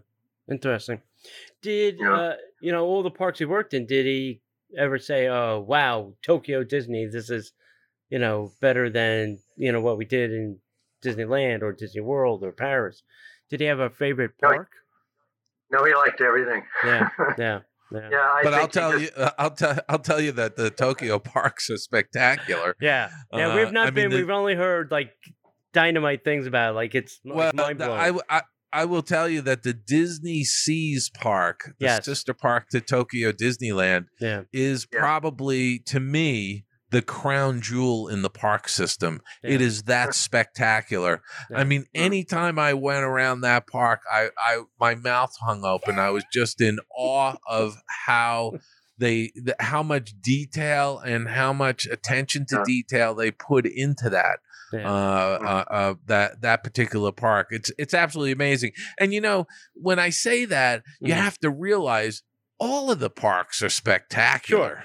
[0.48, 1.02] Interesting.
[1.62, 2.14] Did Yeah.
[2.14, 3.86] uh, you know all the parks he worked in?
[3.86, 4.42] Did he
[4.78, 7.52] ever say, "Oh, wow, Tokyo Disney, this is,
[8.08, 10.60] you know, better than you know what we did in
[11.04, 13.02] Disneyland or Disney World or Paris"?
[13.50, 14.68] Did he have a favorite No, he- park?
[15.72, 16.62] No, he liked everything.
[16.84, 17.08] Yeah,
[17.38, 17.60] yeah,
[17.92, 18.18] yeah, yeah.
[18.18, 21.18] I but I'll tell just- you, uh, I'll tell, I'll tell you that the Tokyo
[21.34, 22.74] parks are spectacular.
[22.80, 23.10] yeah.
[23.32, 24.10] yeah Uh, we've not I been.
[24.10, 25.12] the- we've only heard like
[25.72, 26.72] dynamite things about.
[26.72, 26.74] It.
[26.74, 28.00] Like it's well, mind the- blowing.
[28.00, 32.04] I, w- I- I will tell you that the Disney Seas Park, the Yes.
[32.04, 35.00] sister park to Tokyo Disneyland, yeah, is Yeah.
[35.00, 39.20] probably to me the crown jewel in the park system.
[39.42, 39.66] It Yeah.
[39.66, 41.22] is that spectacular.
[41.50, 41.58] Yeah.
[41.58, 45.98] I mean, anytime I went around that park, I, I my mouth hung open.
[45.98, 47.76] I was just in awe of
[48.06, 48.52] how
[48.98, 54.40] they the, how much detail and how much attention to detail they put into that
[54.72, 54.86] yeah.
[54.90, 55.38] uh,
[55.70, 57.46] uh, uh, that that particular park.
[57.50, 58.72] It's it's absolutely amazing.
[58.98, 61.18] And you know, when I say that, you Mhm.
[61.18, 62.22] have to realize
[62.58, 64.68] all of the parks are spectacular.
[64.68, 64.84] sure.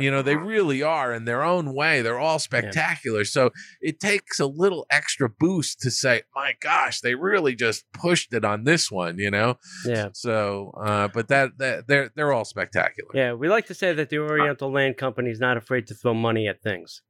[0.00, 2.02] You know, they really are in their own way.
[2.02, 3.24] They're all spectacular.
[3.24, 8.32] So it takes a little extra boost to say, my gosh, they really just pushed
[8.32, 9.58] it on this one, you know?
[9.84, 10.08] yeah.
[10.12, 13.10] So, uh, but that, that they're, they're all spectacular.
[13.14, 16.14] Yeah, we like to say that the Oriental Land Company is not afraid to throw
[16.14, 17.02] money at things.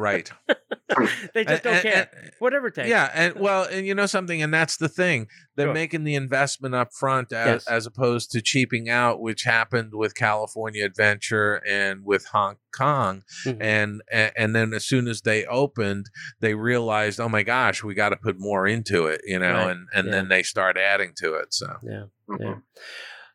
[0.00, 0.30] Right.
[1.34, 2.08] they just don't and- care.
[2.22, 2.88] and- Whatever it takes.
[2.88, 5.26] Yeah, and well, and you know something, and that's the thing.
[5.56, 5.74] They're Sure.
[5.74, 7.66] making the investment up front as, Yes.
[7.66, 13.24] as opposed to cheaping out, which happened with California Adventure and with Hong Kong.
[13.44, 13.58] Mhm.
[13.60, 16.06] And and and then as soon as they opened,
[16.40, 19.70] they realized, oh my gosh, we got to put more into it, you know, Right,
[19.72, 20.12] and and yeah.
[20.12, 21.52] then they start adding to it.
[21.52, 22.04] So Yeah.
[22.28, 22.40] Mhm.
[22.40, 22.54] Yeah.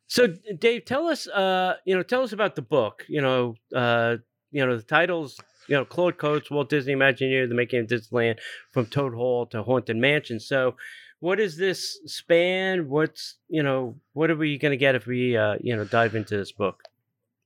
[0.08, 0.28] So,
[0.60, 3.04] Dave, tell us, uh, you know, tell us about the book.
[3.08, 4.17] You know, uh,
[4.51, 5.39] you know, the titles.
[5.67, 8.38] You know, Claude Coats, Walt Disney Imagineer, The Making of Disneyland,
[8.71, 10.39] from Toad Hall to Haunted Mansion.
[10.39, 10.75] So,
[11.19, 12.89] what does this span?
[12.89, 16.15] What's you know, what are we going to get if we, uh, you know, dive
[16.15, 16.84] into this book?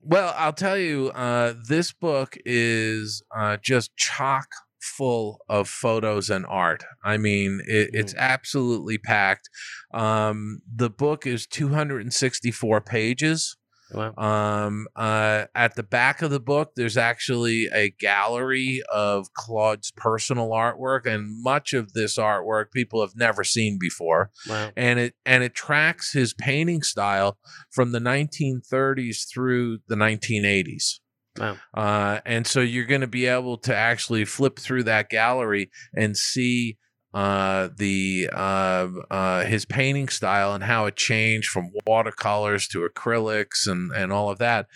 [0.02, 4.48] Well, I'll tell you, uh, this book is uh, just chock
[4.82, 6.84] full of photos and art.
[7.04, 9.50] I mean, it, it's absolutely packed.
[9.94, 13.58] Um, the book is 264 pages.
[13.94, 14.14] Wow.
[14.18, 20.50] Um, uh, at the back of the book, there's actually a gallery of Claude's personal
[20.50, 24.72] artwork, and much of this artwork people have never seen before Wow.
[24.76, 27.38] and it and it tracks his painting style
[27.72, 31.00] from the 1930s through the 1980s.
[31.38, 31.58] Wow.
[31.74, 36.18] Uh, and so you're going to be able to actually flip through that gallery and
[36.18, 36.78] see
[37.14, 43.68] uh, the uh, uh, his painting style and how it changed from watercolors to acrylics
[43.68, 44.68] and and all of that.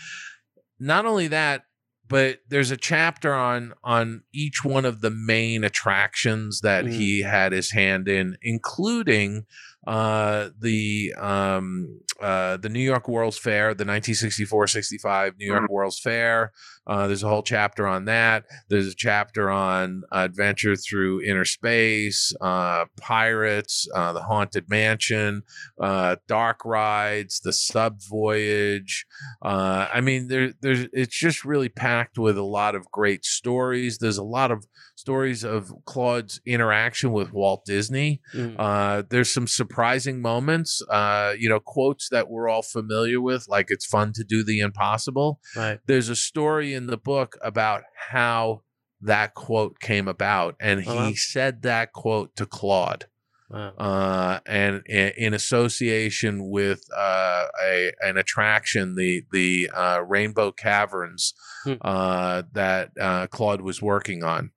[0.80, 1.64] Not only that,
[2.08, 6.94] but there's a chapter on on each one of the main attractions that Mm.
[6.94, 9.46] he had his hand in, including
[9.86, 16.54] uh, the um, uh, the New York World's Fair, the 1964-65 New York World's Fair.
[16.88, 18.46] Uh, there's a whole chapter on that.
[18.70, 25.44] There's a chapter on adventure through inner space, uh, pirates, uh, the haunted mansion,
[25.82, 29.06] uh, dark rides, the sub voyage.
[29.42, 33.98] Uh, I mean, there, there's it's just really packed with a lot of great stories.
[33.98, 34.66] There's a lot of
[35.08, 38.22] stories of Claude's interaction with Walt Disney.
[38.34, 38.56] Mm.
[38.58, 43.68] Uh, there's some surprising moments, uh, you know, quotes that we're all familiar with, like
[43.70, 45.42] it's fun to do the impossible.
[45.58, 45.80] Right.
[45.88, 48.62] There's a story in the book about how
[49.02, 51.12] that quote came about, and he Oh, wow.
[51.16, 53.08] said that quote to Claude
[53.50, 53.74] Wow.
[53.78, 61.34] uh, and in, in association with uh, a an attraction, the the uh, Rainbow Caverns
[61.66, 61.74] Hmm.
[61.82, 64.52] uh, that uh, Claude was working on.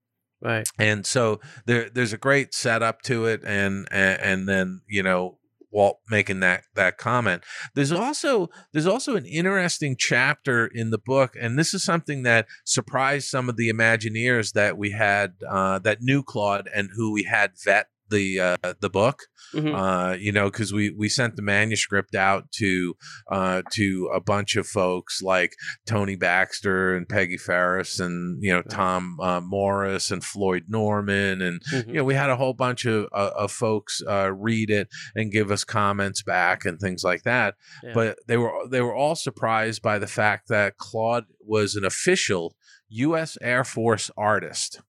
[0.46, 0.68] Right.
[0.78, 5.38] And so there there's a great setup to it, and and, and then you know.
[5.72, 7.42] Walt making that that comment.
[7.74, 12.46] There's also there's also an interesting chapter in the book, and this is something that
[12.64, 17.24] surprised some of the Imagineers that we had uh, that knew Claude and who we
[17.24, 19.22] had vet the uh, the book
[19.54, 19.74] Mhm.
[19.74, 22.96] uh, you know, because we we sent the manuscript out to
[23.30, 25.52] uh, to a bunch of folks like
[25.86, 31.62] Tony Baxter and Peggie Fariss and you know Tom uh, Morris and Floyd Norman and
[31.72, 31.86] Mhm.
[31.88, 35.30] you know we had a whole bunch of uh, of folks uh, read it and
[35.32, 37.54] give us comments back and things like that.
[37.84, 37.92] Yeah.
[37.94, 42.56] But they were they were all surprised by the fact that Claude was an official
[42.88, 43.38] U.S.
[43.40, 44.80] Air Force artist.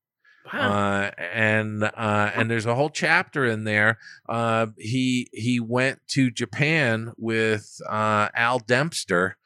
[0.53, 0.71] Wow.
[0.71, 3.97] Uh, and uh, and there's a whole chapter in there.
[4.29, 9.37] Uh, he he went to Japan with uh, Al Dempster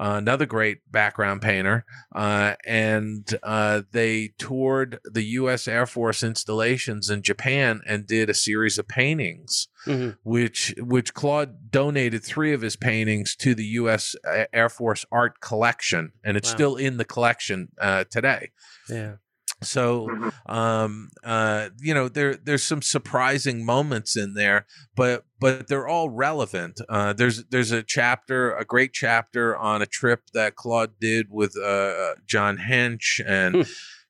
[0.00, 1.84] uh, another great background painter,
[2.14, 5.66] uh, and uh, they toured the U.S.
[5.66, 10.16] Air Force installations in Japan and did a series of paintings, Mhm.
[10.22, 14.14] which which Claude donated three of his paintings to the U.S.
[14.52, 16.54] Air Force Art Collection, and it's Wow.
[16.56, 18.50] still in the collection uh, today.
[18.88, 19.14] Yeah.
[19.62, 20.32] So, Mhm.
[20.52, 26.10] um, uh, you know, there there's some surprising moments in there, but but they're all
[26.10, 26.80] relevant.
[26.88, 31.56] Uh, there's there's a chapter, a great chapter on a trip that Claude did with
[31.56, 33.56] uh, John Hench and.
[33.56, 33.62] Hmm.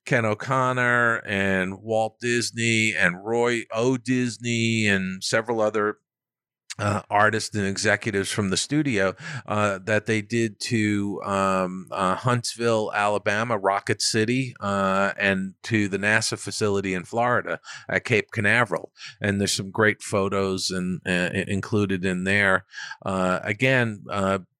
[0.05, 3.95] Ken O'Connor and Walt Disney and Roy O.
[3.95, 5.97] Disney and several other
[6.79, 9.15] uh, artists and executives from the studio
[9.47, 15.97] uh, that they did to um, uh, Huntsville, Alabama, Rocket City, uh, and to the
[15.97, 18.91] NASA facility in Florida at Cape Canaveral.
[19.21, 22.65] And there's some great photos and uh, included in there.
[23.05, 24.03] Uh, again,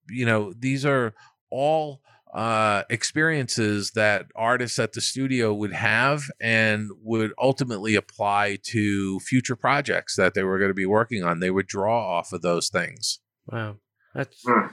[0.10, 1.14] you know, these are
[1.52, 2.02] all
[2.34, 9.56] uh experiences that artists at the studio would have and would ultimately apply to future
[9.56, 12.70] projects that they were going to be working on they would draw off of those
[12.70, 13.20] things
[13.52, 13.78] Wow.
[14.14, 14.44] That's.
[14.46, 14.68] Hmm.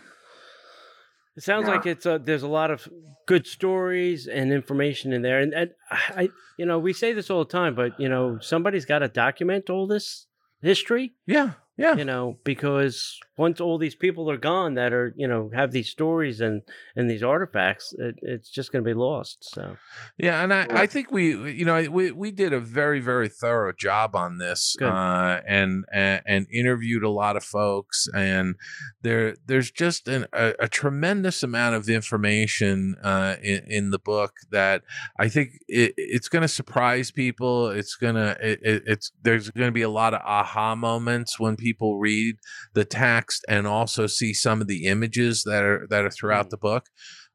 [1.37, 1.75] It sounds Yeah.
[1.77, 2.89] like it's a, there's a lot of
[3.27, 7.45] good stories and information in there, and, and I, you know, we say this all
[7.45, 10.27] the time, but you know, somebody's got to document all this
[10.63, 15.29] history, yeah yeah you know, because once all these people are gone that are, you
[15.29, 16.63] know, have these stories and
[16.95, 19.51] and these artifacts, it, it's just going to be lost.
[19.55, 19.77] So
[20.17, 23.73] Yeah, and I, I think we, you know, we, we did a very, very thorough
[23.73, 24.89] job on this, Good.
[24.89, 28.55] uh, and, and and interviewed a lot of folks, and
[29.03, 34.33] there there's just an, a, a tremendous amount of information uh, in, in the book
[34.51, 34.83] that
[35.19, 37.69] I think it, it's going to surprise people.
[37.69, 41.57] It's gonna it, it, it's there's going to be a lot of aha moments when
[41.57, 42.37] people read
[42.75, 42.85] the
[43.27, 46.51] text and also see some of the images that are that are throughout Mm.
[46.51, 46.87] the book.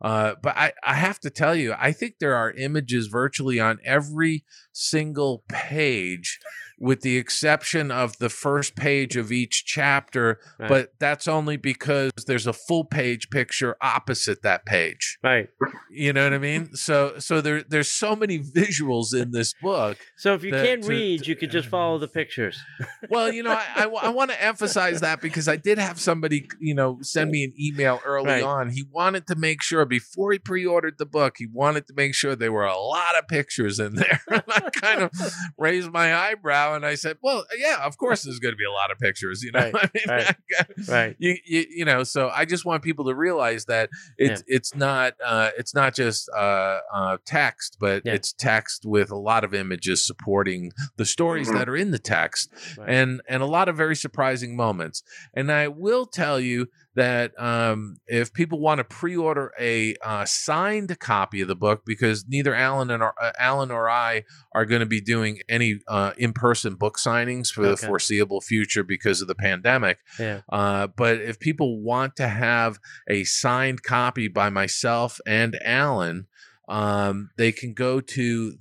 [0.02, 3.78] Uh, but I, I have to tell you, I think there are images virtually on
[3.86, 6.39] every single page,
[6.82, 10.40] with the exception of the first page of each chapter.
[10.60, 10.68] Right.
[10.68, 15.20] But that's only because there's a full page picture opposite that page.
[15.24, 15.48] right.
[15.92, 16.74] You know what I mean?
[16.74, 19.98] So so there there's so many visuals in this book.
[20.18, 22.58] So if you can't to- read, to- you could just follow uh, the pictures.
[23.10, 26.74] Well, you know, I, I, want to emphasize that because I did have somebody, you
[26.74, 28.44] know, send me an email early Right.
[28.44, 28.70] on.
[28.70, 32.36] He wanted to make sure before he pre-ordered the book, he wanted to make sure
[32.36, 34.22] there were a lot of pictures in there.
[34.32, 35.12] and I kind of
[35.58, 38.72] raised my eyebrow and I said, "Well, yeah, of course there's going to be a
[38.72, 40.36] lot of pictures." You know, Right, I mean, right,
[40.88, 41.15] Right.
[41.19, 45.13] you, you you know so i just want people to realize that it's it's not
[45.24, 48.13] uh it's not just uh uh text but Yeah.
[48.13, 51.53] it's text with a lot of images supporting the stories Mhm.
[51.53, 52.89] that are in the text Right.
[52.89, 55.03] and and a lot of very surprising moments
[55.34, 61.00] and i will tell you that um, if people want to pre-order a uh, signed
[61.00, 64.24] copy of the book, because neither Alan and uh, Alan or I
[64.54, 69.22] are going to be doing any uh, in-person book signings for the foreseeable future because
[69.22, 70.00] of the pandemic.
[70.20, 70.42] Yeah.
[70.50, 72.78] Uh, but if people want to have
[73.10, 76.28] a signed copy by myself and Alan,
[76.68, 78.54] um, they can go to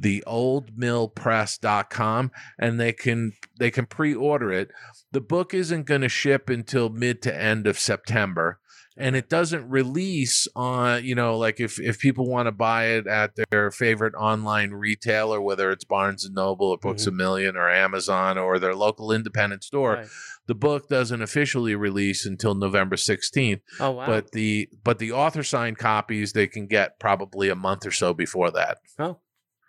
[0.00, 4.70] theoldmillpress.com and they can they can pre-order it
[5.12, 8.58] the book isn't going to ship until mid to end of september
[8.96, 13.06] and it doesn't release on you know like if if people want to buy it
[13.06, 17.14] at their favorite online retailer whether it's barnes and noble or books mm-hmm.
[17.14, 20.06] a million or amazon or their local independent store Right.
[20.46, 24.06] the book doesn't officially release until november 16th Oh wow.
[24.06, 28.14] but the but the author signed copies they can get probably a month or so
[28.14, 29.18] before that oh.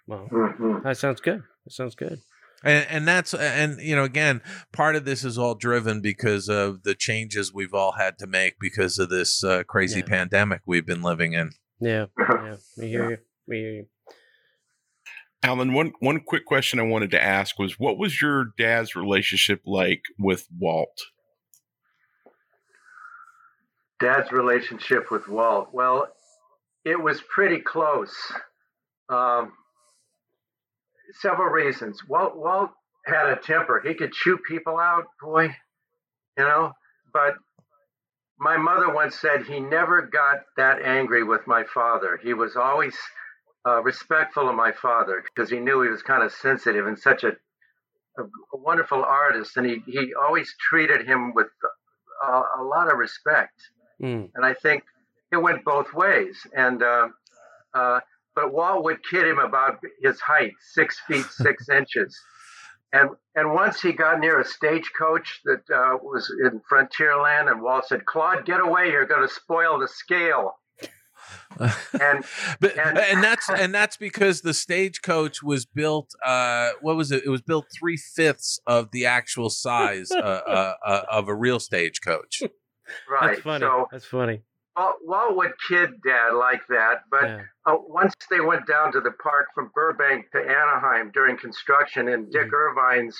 [0.08, 0.84] Well, Mhm.
[0.84, 1.44] that sounds good.
[1.66, 2.20] That sounds good.
[2.64, 4.42] and and that's and you know again
[4.72, 8.56] part of this is all driven because of the changes we've all had to make
[8.60, 10.06] because of this uh, crazy Yeah.
[10.08, 12.06] pandemic we've been living in Yeah.
[12.18, 12.56] Yeah.
[12.78, 13.18] We hear you.
[13.48, 13.88] We hear you.
[15.44, 19.62] Alan, one one quick question I wanted to ask was, what was your dad's relationship
[19.66, 20.98] like with Walt?
[24.00, 25.70] Dad's relationship with Walt.
[25.72, 26.08] Well,
[26.84, 28.16] it was pretty close.
[29.10, 29.54] Um,
[31.22, 32.00] several reasons.
[32.08, 32.72] Walt Walt
[33.06, 33.82] had a temper.
[33.86, 35.46] He could chew people out, boy,
[36.38, 36.74] you know.
[37.14, 37.36] But
[38.40, 42.20] my mother once said he never got that angry with my father.
[42.22, 42.96] He was always
[43.68, 47.24] uh, respectful of my father because he knew he was kind of sensitive and such
[47.24, 47.30] a,
[48.18, 51.48] a, a wonderful artist, and he he always treated him with
[52.26, 53.54] a, a lot of respect
[54.02, 54.30] Mm.
[54.36, 54.84] and I think
[55.32, 56.38] it went both ways.
[56.56, 57.08] And uh,
[57.74, 58.00] uh,
[58.36, 62.20] but Walt would kid him about his height, six feet six inches,
[62.94, 67.88] And and once he got near a stagecoach that uh, was in Frontierland, and Walt
[67.88, 68.92] said, "Claude, get away!
[68.92, 70.56] You're going to spoil the scale."
[71.60, 72.24] and
[72.60, 77.24] but and, and, that's and that's because the stagecoach was built uh what was it
[77.26, 82.44] it was built three-fifths of the actual size uh, uh, uh, of a real stagecoach
[83.10, 84.42] right that's funny so, that's funny
[84.78, 87.42] Walt, Walt would kid dad like that but yeah.
[87.66, 92.32] Uh, once they went down to the park from burbank to anaheim during construction and
[92.32, 92.56] dick mm-hmm.
[92.56, 93.18] irvine's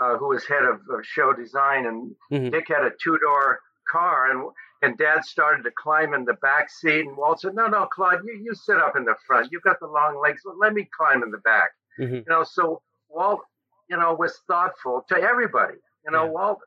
[0.00, 2.50] uh, who was head of, of show design and mm-hmm.
[2.50, 4.50] dick had a two-door car and
[4.84, 8.20] and dad started to climb in the back seat and Walt said, No, no, Claude,
[8.24, 9.48] you, you sit up in the front.
[9.50, 10.42] You've got the long legs.
[10.60, 11.70] Let me climb in the back.
[11.98, 12.16] Mm-hmm.
[12.16, 13.40] You know, so Walt,
[13.88, 15.78] you know, was thoughtful to everybody.
[16.04, 16.30] You know, yeah.
[16.30, 16.58] Walt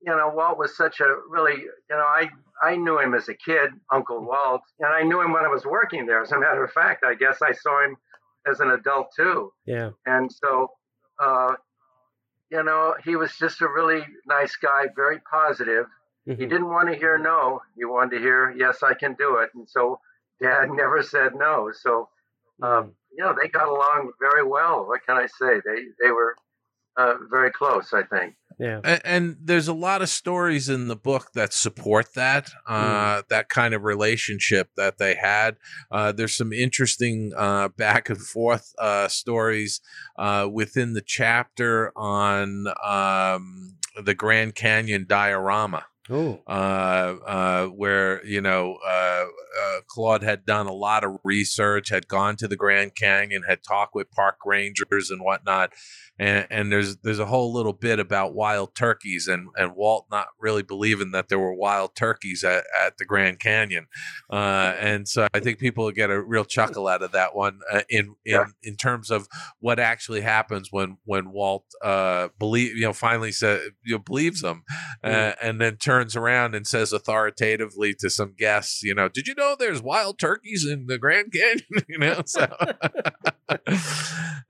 [0.00, 2.28] you know, Walt was such a really, you know, I
[2.62, 5.64] I knew him as a kid, Uncle Walt, and I knew him when I was
[5.64, 6.22] working there.
[6.22, 7.96] As a matter of fact, I guess I saw him
[8.50, 9.52] as an adult too.
[9.66, 9.90] Yeah.
[10.06, 10.70] And so,
[11.22, 11.54] uh,
[12.50, 15.86] you know, he was just a really nice guy, very positive,
[16.28, 16.42] Mm-hmm.
[16.42, 17.62] He didn't want to hear no.
[17.76, 19.50] He wanted to hear, yes, I can do it.
[19.54, 20.00] And so
[20.40, 21.72] dad never said no.
[21.72, 22.08] So,
[22.62, 22.88] um, mm-hmm.
[23.16, 24.86] you know, they got along very well.
[24.86, 25.60] What can I say?
[25.64, 26.36] They, they were
[26.98, 28.34] uh, very close, I think.
[28.58, 28.80] Yeah.
[28.82, 33.28] And, and, there's a lot of stories in the book that support that, uh, mm.
[33.28, 35.58] that kind of relationship that they had.
[35.92, 39.80] Uh, there's some interesting uh, back and forth uh, stories
[40.18, 45.86] uh, within the chapter on um, the Grand Canyon diorama.
[46.10, 46.40] Oh.
[46.46, 49.24] Uh, uh, where you know uh,
[49.60, 53.62] uh, Claude had done a lot of research, had gone to the Grand Canyon, had
[53.62, 55.72] talked with park rangers and whatnot,
[56.18, 60.28] and, and there's there's a whole little bit about wild turkeys and and Walt not
[60.40, 63.86] really believing that there were wild turkeys at, at the Grand Canyon,
[64.30, 67.82] uh, and so I think people get a real chuckle out of that one uh,
[67.90, 68.44] in in yeah.
[68.62, 69.28] in terms of
[69.60, 71.64] what actually happens when when Walt
[72.38, 74.64] believe you know finally said you know, believes them,
[75.04, 75.34] mm.
[75.42, 79.34] and then turns turns around and says authoritatively to some guests, you know, did you
[79.34, 81.64] know there's wild turkeys in the Grand Canyon?
[81.88, 82.42] you know, so,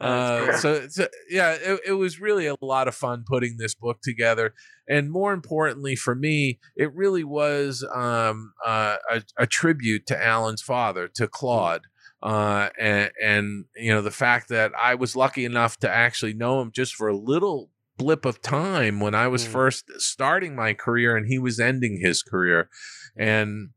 [0.01, 3.99] uh, so, so, yeah, it, it was really a lot of fun putting this book
[4.03, 4.53] together.
[4.89, 10.63] And more importantly for me, it really was um, uh, a, a tribute to Alan's
[10.63, 11.83] father, to Claude
[12.23, 16.61] uh, and, and, you know the fact that I was lucky enough to actually know
[16.61, 19.49] him just for a little blip of time when I was mm.
[19.49, 22.69] first starting my career and he was ending his career.
[23.17, 23.71] And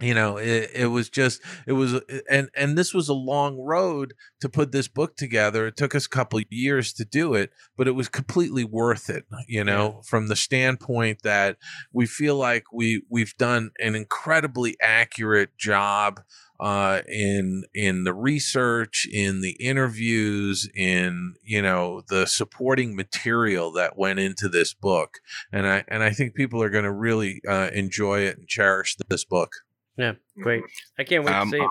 [0.00, 4.12] you know it, it was just it was and and this was a long road
[4.40, 7.88] to put this book together it took us a couple years to do it but
[7.88, 10.00] it was completely worth it you know yeah.
[10.04, 11.56] from the standpoint that
[11.92, 16.20] we feel like we we've done an incredibly accurate job
[16.58, 23.98] uh, in in the research, in the interviews, in you know the supporting material that
[23.98, 25.18] went into this book,
[25.52, 28.96] and I and I think people are going to really uh, enjoy it and cherish
[29.08, 29.52] this book.
[29.96, 30.62] Yeah, great!
[30.98, 31.70] I can't wait um, to see it.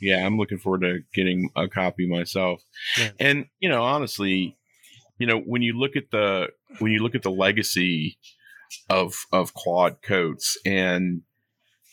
[0.00, 2.62] Yeah, I'm looking forward to getting a copy myself.
[2.98, 3.10] Yeah.
[3.20, 4.56] And you know, honestly,
[5.18, 6.48] you know, when you look at the
[6.78, 8.18] when you look at the legacy
[8.90, 11.22] of of Claude Coats and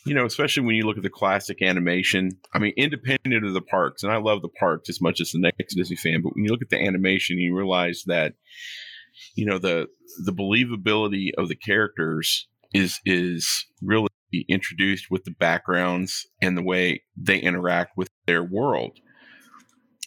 [0.04, 2.32] you know, especially when you look at the classic animation.
[2.52, 5.38] I mean, independent of the parks, and I love the parks as much as the
[5.38, 8.34] next Disney fan, but when you look at the animation, you realize that,
[9.36, 9.86] you know, the
[10.24, 14.08] the believability of the characters is is really
[14.40, 18.98] introduced with the backgrounds and the way they interact with their world.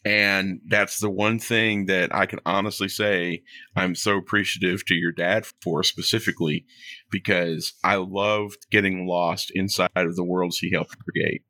[0.05, 3.41] And that's the one thing that I can honestly say
[3.76, 6.65] I'm so appreciative to your dad for specifically
[7.09, 11.41] because I loved getting lost inside of the worlds he helped create.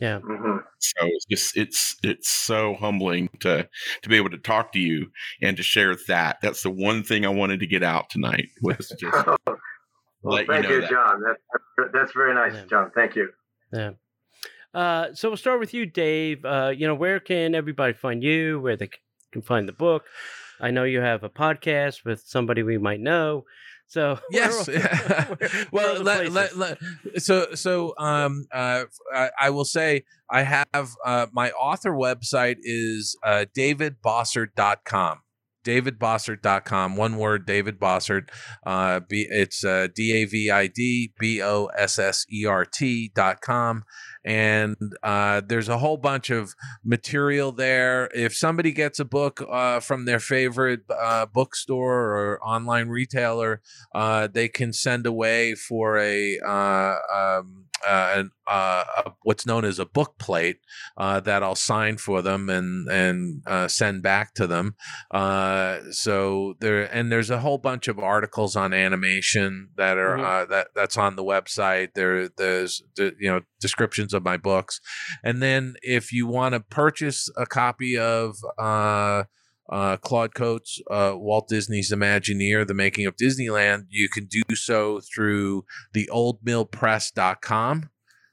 [0.00, 0.20] Yeah.
[0.20, 0.58] Mm-hmm.
[0.78, 3.68] So it's just it's it's so humbling to
[4.02, 5.10] to be able to talk to you
[5.42, 6.38] and to share that.
[6.42, 9.28] That's the one thing I wanted to get out tonight was just
[10.22, 10.90] well, thank you, know you that.
[10.90, 11.20] John.
[11.20, 11.64] That, that's
[12.14, 12.64] very nice, yeah.
[12.68, 12.90] John.
[12.94, 13.30] Thank you.
[13.72, 13.90] Yeah.
[14.74, 16.44] Uh, so we'll start with you, Dave.
[16.44, 18.60] Uh, you know, where can everybody find you?
[18.60, 18.90] Where they
[19.32, 20.04] can find the book?
[20.60, 23.44] I know you have a podcast with somebody we might know.
[23.86, 24.78] So yes, where,
[25.70, 26.78] where, well, let, let, let,
[27.16, 33.16] so so um uh I, I, will say I have uh my author website is
[33.24, 35.20] uh davidbossert.com
[35.68, 38.28] davidbossert.com one word david bossert
[38.66, 43.84] uh b it's uh d-a-v-i-d b-o-s-s-e-r-t dot com.
[44.24, 46.54] And uh, there's a whole bunch of
[46.84, 48.10] material there.
[48.14, 53.62] If somebody gets a book uh, from their favorite uh, bookstore or online retailer,
[53.94, 59.78] uh, they can send away for a uh, um, an, uh, a, what's known as
[59.78, 60.58] a book plate
[60.96, 64.74] uh, that I'll sign for them and and uh, send back to them.
[65.10, 70.48] Uh, so there and there's a whole bunch of articles on animation that are Mhm.
[70.48, 71.90] that that's on the website.
[71.94, 74.80] There there's the, you know descriptions of my books,
[75.22, 78.36] and then if you want to purchase a copy of.
[78.58, 79.24] Uh,
[79.68, 85.00] uh, Claude Coats, uh, Walt Disney's Imagineer, The Making of Disneyland, you can do so
[85.00, 87.90] through the oldmillpress.com.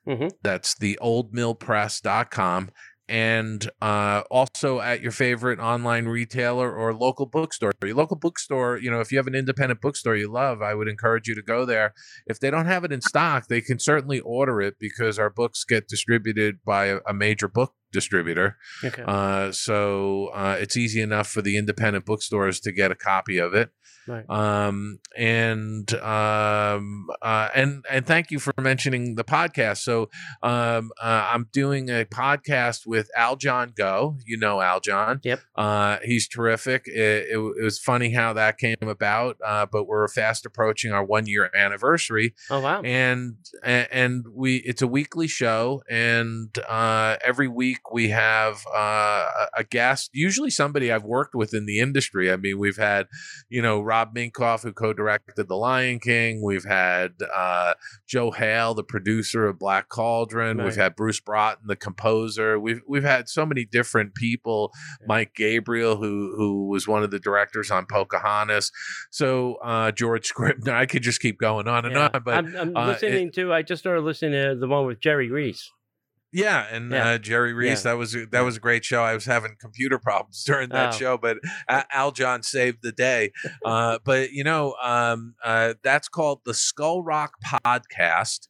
[0.07, 0.31] Mhm.
[0.43, 2.69] That's the oldmillpress.com.
[3.07, 7.71] And uh, also at your favorite online retailer or local bookstore.
[7.83, 10.87] Your local bookstore, you know, if you have an independent bookstore you love, I would
[10.87, 11.93] encourage you to go there.
[12.25, 15.63] If they don't have it in stock, they can certainly order it because our books
[15.63, 18.57] get distributed by a, a major book distributor.
[18.83, 19.03] Okay.
[19.05, 23.53] Uh, so uh, it's easy enough for the independent bookstores to get a copy of
[23.55, 23.71] it.
[24.07, 24.29] Right.
[24.29, 29.77] Um, and um, uh, and and thank you for mentioning the podcast.
[29.77, 30.09] So
[30.43, 34.17] um, uh, I'm doing a podcast with Aljon Go.
[34.23, 35.21] You know Aljon.
[35.23, 35.39] Yep.
[35.55, 36.83] Uh, he's terrific.
[36.87, 41.03] It, it, it was funny how that came about, uh, but we're fast approaching our
[41.03, 42.81] one year anniversary oh wow.
[42.81, 49.25] and and we it's a weekly show and uh every week we have uh
[49.57, 53.07] a- guest usually somebody i've worked with in the industry i mean we've had
[53.49, 57.73] you know rob minkoff who co-directed the lion king we've had uh
[58.07, 63.03] joe hale the producer of black cauldron we've had bruce broughton the composer we've we've
[63.03, 64.71] had so many different people
[65.01, 65.05] Yeah.
[65.07, 68.71] mike gabriel who who was one of the directors on pocahontas
[69.11, 72.09] so uh george scribner i could just keep going on and Yeah.
[72.13, 73.53] on but I'm, I'm uh, it- listening to.
[73.53, 75.71] I just started listening to the one with Jerry Rees.
[76.35, 77.09] Yeah, and Yeah.
[77.11, 79.01] Uh, Jerry Rees, that was a- that was a great show.
[79.03, 80.97] I was having computer problems during that Oh.
[80.97, 81.37] show, but
[81.69, 83.31] uh, Aljon saved the day.
[83.65, 88.47] Uh, but you know, um, uh, that's called the Skull Rock Podcast.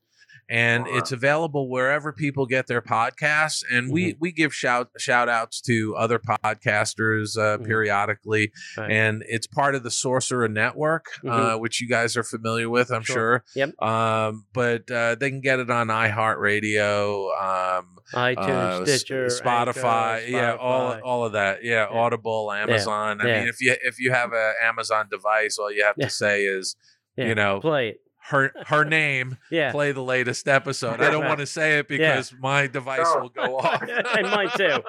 [0.48, 4.18] And it's available wherever people get their podcasts, and we Mm-hmm.
[4.22, 7.66] we give shout shout outs to other podcasters uh, Mhm.
[7.66, 8.92] periodically, Right.
[8.92, 13.02] and it's part of the Sorcerer Network, uh, which you guys are familiar with, I'm
[13.04, 13.16] Sure.
[13.16, 13.44] sure.
[13.56, 13.82] Yep.
[13.82, 20.32] Um, but uh, they can get it on iHeartRadio, um, iTunes, uh, Stitcher, Spotify, Anchor,
[20.32, 21.98] yeah, all all of that, yeah, Yeah.
[22.00, 23.20] Audible, Amazon.
[23.22, 23.40] I yeah.
[23.40, 26.06] mean, if you if you have an Amazon device, all you have Yeah.
[26.06, 26.76] to say is
[27.18, 28.02] Yeah, you know, play it.
[28.30, 29.72] Her her name, Yeah.
[29.72, 31.02] play the latest episode.
[31.02, 31.98] I don't want to say it Yeah.
[31.98, 33.22] because my device Oh.
[33.22, 33.82] will go off.
[34.18, 34.80] and mine too.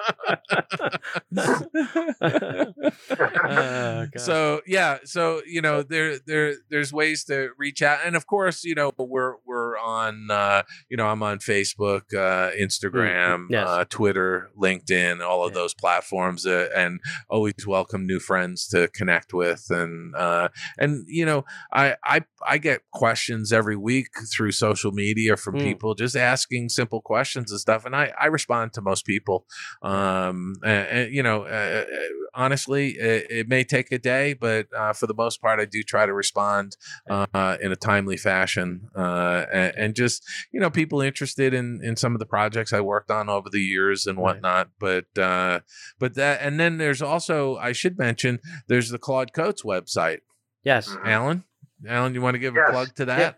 [3.47, 4.11] God.
[4.17, 8.63] so yeah so you know there there there's ways to reach out and of course
[8.63, 13.67] you know we're we're on uh you know i'm on facebook uh instagram Yes.
[13.67, 15.61] uh twitter linkedin all of Yeah.
[15.61, 21.25] those platforms uh, and always welcome new friends to connect with and uh and you
[21.25, 25.61] know i i i get questions every week through social media from Mm.
[25.63, 29.45] people just asking simple questions and stuff and i i respond to most people
[29.81, 31.85] um and, and, you know uh,
[32.33, 35.81] honestly it, it may take a day but uh, for the most part i do
[35.83, 36.77] try to respond
[37.09, 41.95] uh, in a timely fashion uh, and, and just you know people interested in in
[41.95, 44.23] some of the projects i worked on over the years and Right.
[44.35, 45.59] whatnot but uh
[45.99, 50.19] but that and then there's also i should mention there's the claude coats website
[50.63, 50.95] yes.
[51.03, 51.43] Alan
[51.87, 53.37] alan you want to give a plug to that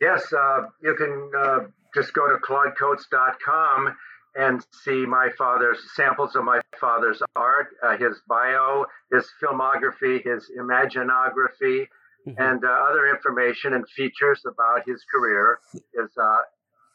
[0.00, 1.58] Yes, uh, you can uh,
[1.92, 3.96] just go to claudecoats.com
[4.36, 10.48] and see my father's samples of my father's art, uh, his bio, his filmography, his
[10.56, 11.88] imaginography,
[12.28, 12.34] Mhm.
[12.38, 15.58] and uh, other information and features about his career.
[15.94, 16.42] Is uh,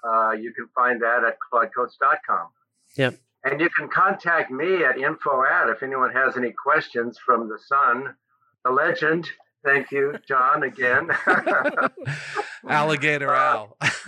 [0.08, 2.48] uh, you can find that at claudecoats.com.
[2.96, 3.16] Yep.
[3.44, 7.60] And you can contact me at info at if anyone has any questions from the
[7.68, 8.16] son,
[8.64, 9.30] the legend.
[9.64, 11.10] Thank you, John, again.
[12.68, 13.78] alligator Uh, al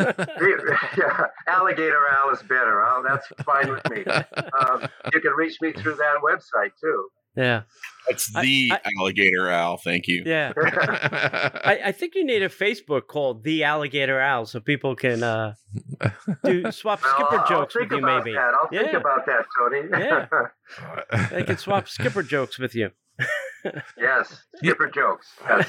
[0.98, 2.84] yeah, alligator Al is better.
[2.84, 4.04] Oh, that's fine with me.
[4.56, 7.10] Um, you can reach me through that website too.
[7.36, 7.64] Yeah.
[8.08, 9.78] That's the I- alligator owl.
[9.84, 10.24] Thank you.
[10.26, 10.54] Yeah.
[10.58, 15.54] I, I think you need a Facebook called The Alligator Owl so people can uh,
[16.44, 18.36] do swap Well, skipper I'll jokes think with you, about maybe.
[18.36, 18.54] That.
[18.54, 19.88] I'll think about that, Tony.
[19.92, 21.28] Yeah.
[21.32, 22.92] They can swap skipper jokes with you.
[23.98, 25.28] yes, skipper jokes.
[25.48, 25.68] Yes.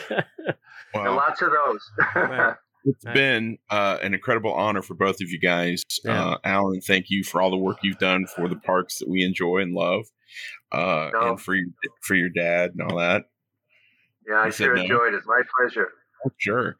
[0.94, 1.90] Well, And lots of those.
[2.14, 2.54] Right.
[2.84, 3.14] It's Right.
[3.14, 5.82] been uh, an incredible honor for both of you guys.
[6.04, 6.24] Yeah.
[6.24, 9.24] Uh, Alan, thank you for all the work you've done for the parks that we
[9.24, 10.04] enjoy and love,
[10.72, 11.30] uh, No.
[11.30, 11.66] and for your
[12.02, 13.24] for your dad and all that.
[14.28, 14.82] yeah, I You said sure no.
[14.82, 15.22] enjoyed it.
[15.26, 15.88] My pleasure.
[16.38, 16.76] Sure.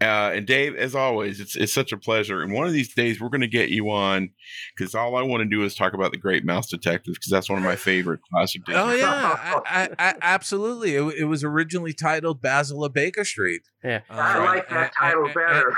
[0.00, 2.40] Uh, and Dave, as always, it's it's such a pleasure.
[2.40, 4.30] And one of these days, we're going to get you on
[4.74, 7.50] because all I want to do is talk about the Great Mouse Detective because that's
[7.50, 8.64] one of my favorite classic.
[8.64, 10.94] Disney Oh yeah, I, I, I, absolutely.
[10.94, 13.62] It, it was originally titled Basil of Baker Street.
[13.86, 14.00] Yeah.
[14.10, 15.72] I Uh, like that and- title and- better.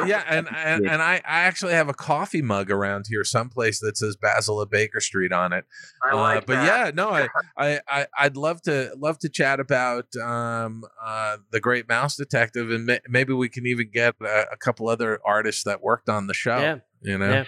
[0.00, 3.80] and- yeah, and and, and I, I actually have a coffee mug around here someplace
[3.80, 5.64] that says Basil of Baker Street on it.
[6.02, 6.86] I like uh, but that.
[6.86, 11.60] yeah, no, I, I, I, I'd love to love to chat about um, uh, the
[11.60, 15.64] Great Mouse Detective, and ma- maybe we can even get a, a couple other artists
[15.64, 16.58] that worked on the show.
[16.58, 16.76] Yeah.
[17.02, 17.44] You know, Yeah.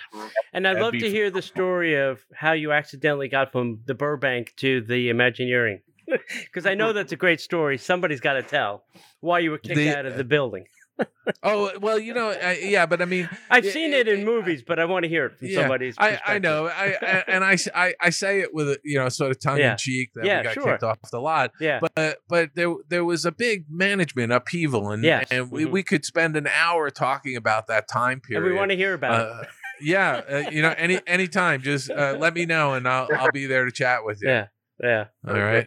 [0.54, 3.80] And I'd That'd love to f- hear the story of how you accidentally got from
[3.86, 5.80] the Burbank to the Imagineering.
[6.44, 7.78] Because I know that's a great story.
[7.78, 8.84] Somebody's got to tell
[9.20, 10.66] why you were kicked The- out of the building.
[11.42, 14.20] Oh well, you know, I, yeah, but I mean, I've Yeah, seen it- it in
[14.20, 16.96] it- movies, but I want to hear it from Yeah, somebody's I, I know, I,
[17.00, 19.72] I and I, I, I say it with a you know sort of tongue Yeah.
[19.72, 20.64] in cheek that Yeah, we got sure.
[20.64, 21.80] kicked off the lot, Yeah.
[21.96, 25.26] but but there there was a big management upheaval, and Yes.
[25.30, 25.70] and we, Mhm.
[25.70, 28.44] we could spend an hour talking about that time and period.
[28.52, 29.32] we want to hear about it.
[29.32, 29.44] uh,
[29.80, 33.46] yeah, uh, you know, any anytime, just uh, let me know, and I'll I'll be
[33.46, 34.28] there to chat with you.
[34.28, 34.46] Yeah.
[34.80, 35.04] Yeah.
[35.26, 35.66] All right.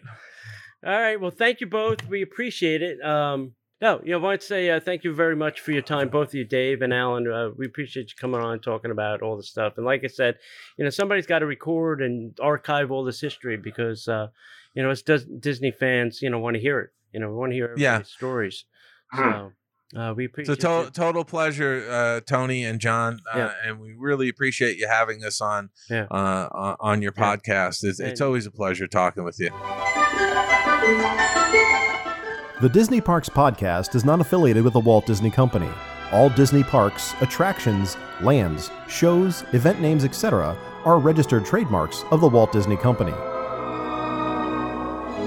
[0.85, 1.19] All right.
[1.19, 2.07] Well, thank you both.
[2.07, 3.03] We appreciate it.
[3.03, 5.81] Um, no, you know, I want to say uh, thank you very much for your
[5.81, 7.29] time, both of you, Dave and Alan.
[7.29, 9.73] Uh, we appreciate you coming on and talking about all the stuff.
[9.77, 10.37] And like I said,
[10.77, 14.27] you know, somebody's got to record and archive all this history because, uh,
[14.75, 16.91] you know, Dis- Disney fans, you know, want to hear it.
[17.11, 18.03] You know, we want to hear Yeah.
[18.03, 18.65] stories.
[19.11, 19.21] Hmm.
[19.21, 19.51] So
[19.95, 20.93] uh, we It's a to- it.
[20.93, 23.51] total pleasure, uh, Tony and John, uh, Yeah.
[23.65, 26.05] and we really appreciate you having us on Yeah.
[26.11, 27.35] uh, on- on your Yeah.
[27.35, 27.83] podcast.
[27.83, 29.49] It's, it's always a pleasure talking with you.
[32.61, 35.69] The Disney Parks podcast is not affiliated with the Walt Disney Company.
[36.11, 42.51] All Disney parks, attractions, lands, shows, event names, etc., are registered trademarks of the Walt
[42.53, 43.11] Disney Company.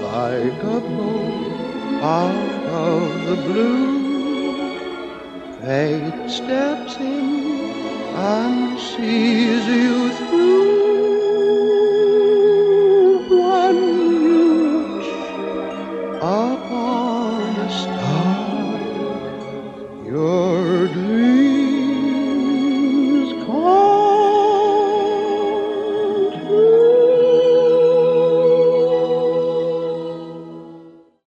[0.09, 3.98] like a bolt out of the blue.
[5.69, 7.69] Fate steps in
[8.15, 10.88] and sees you through.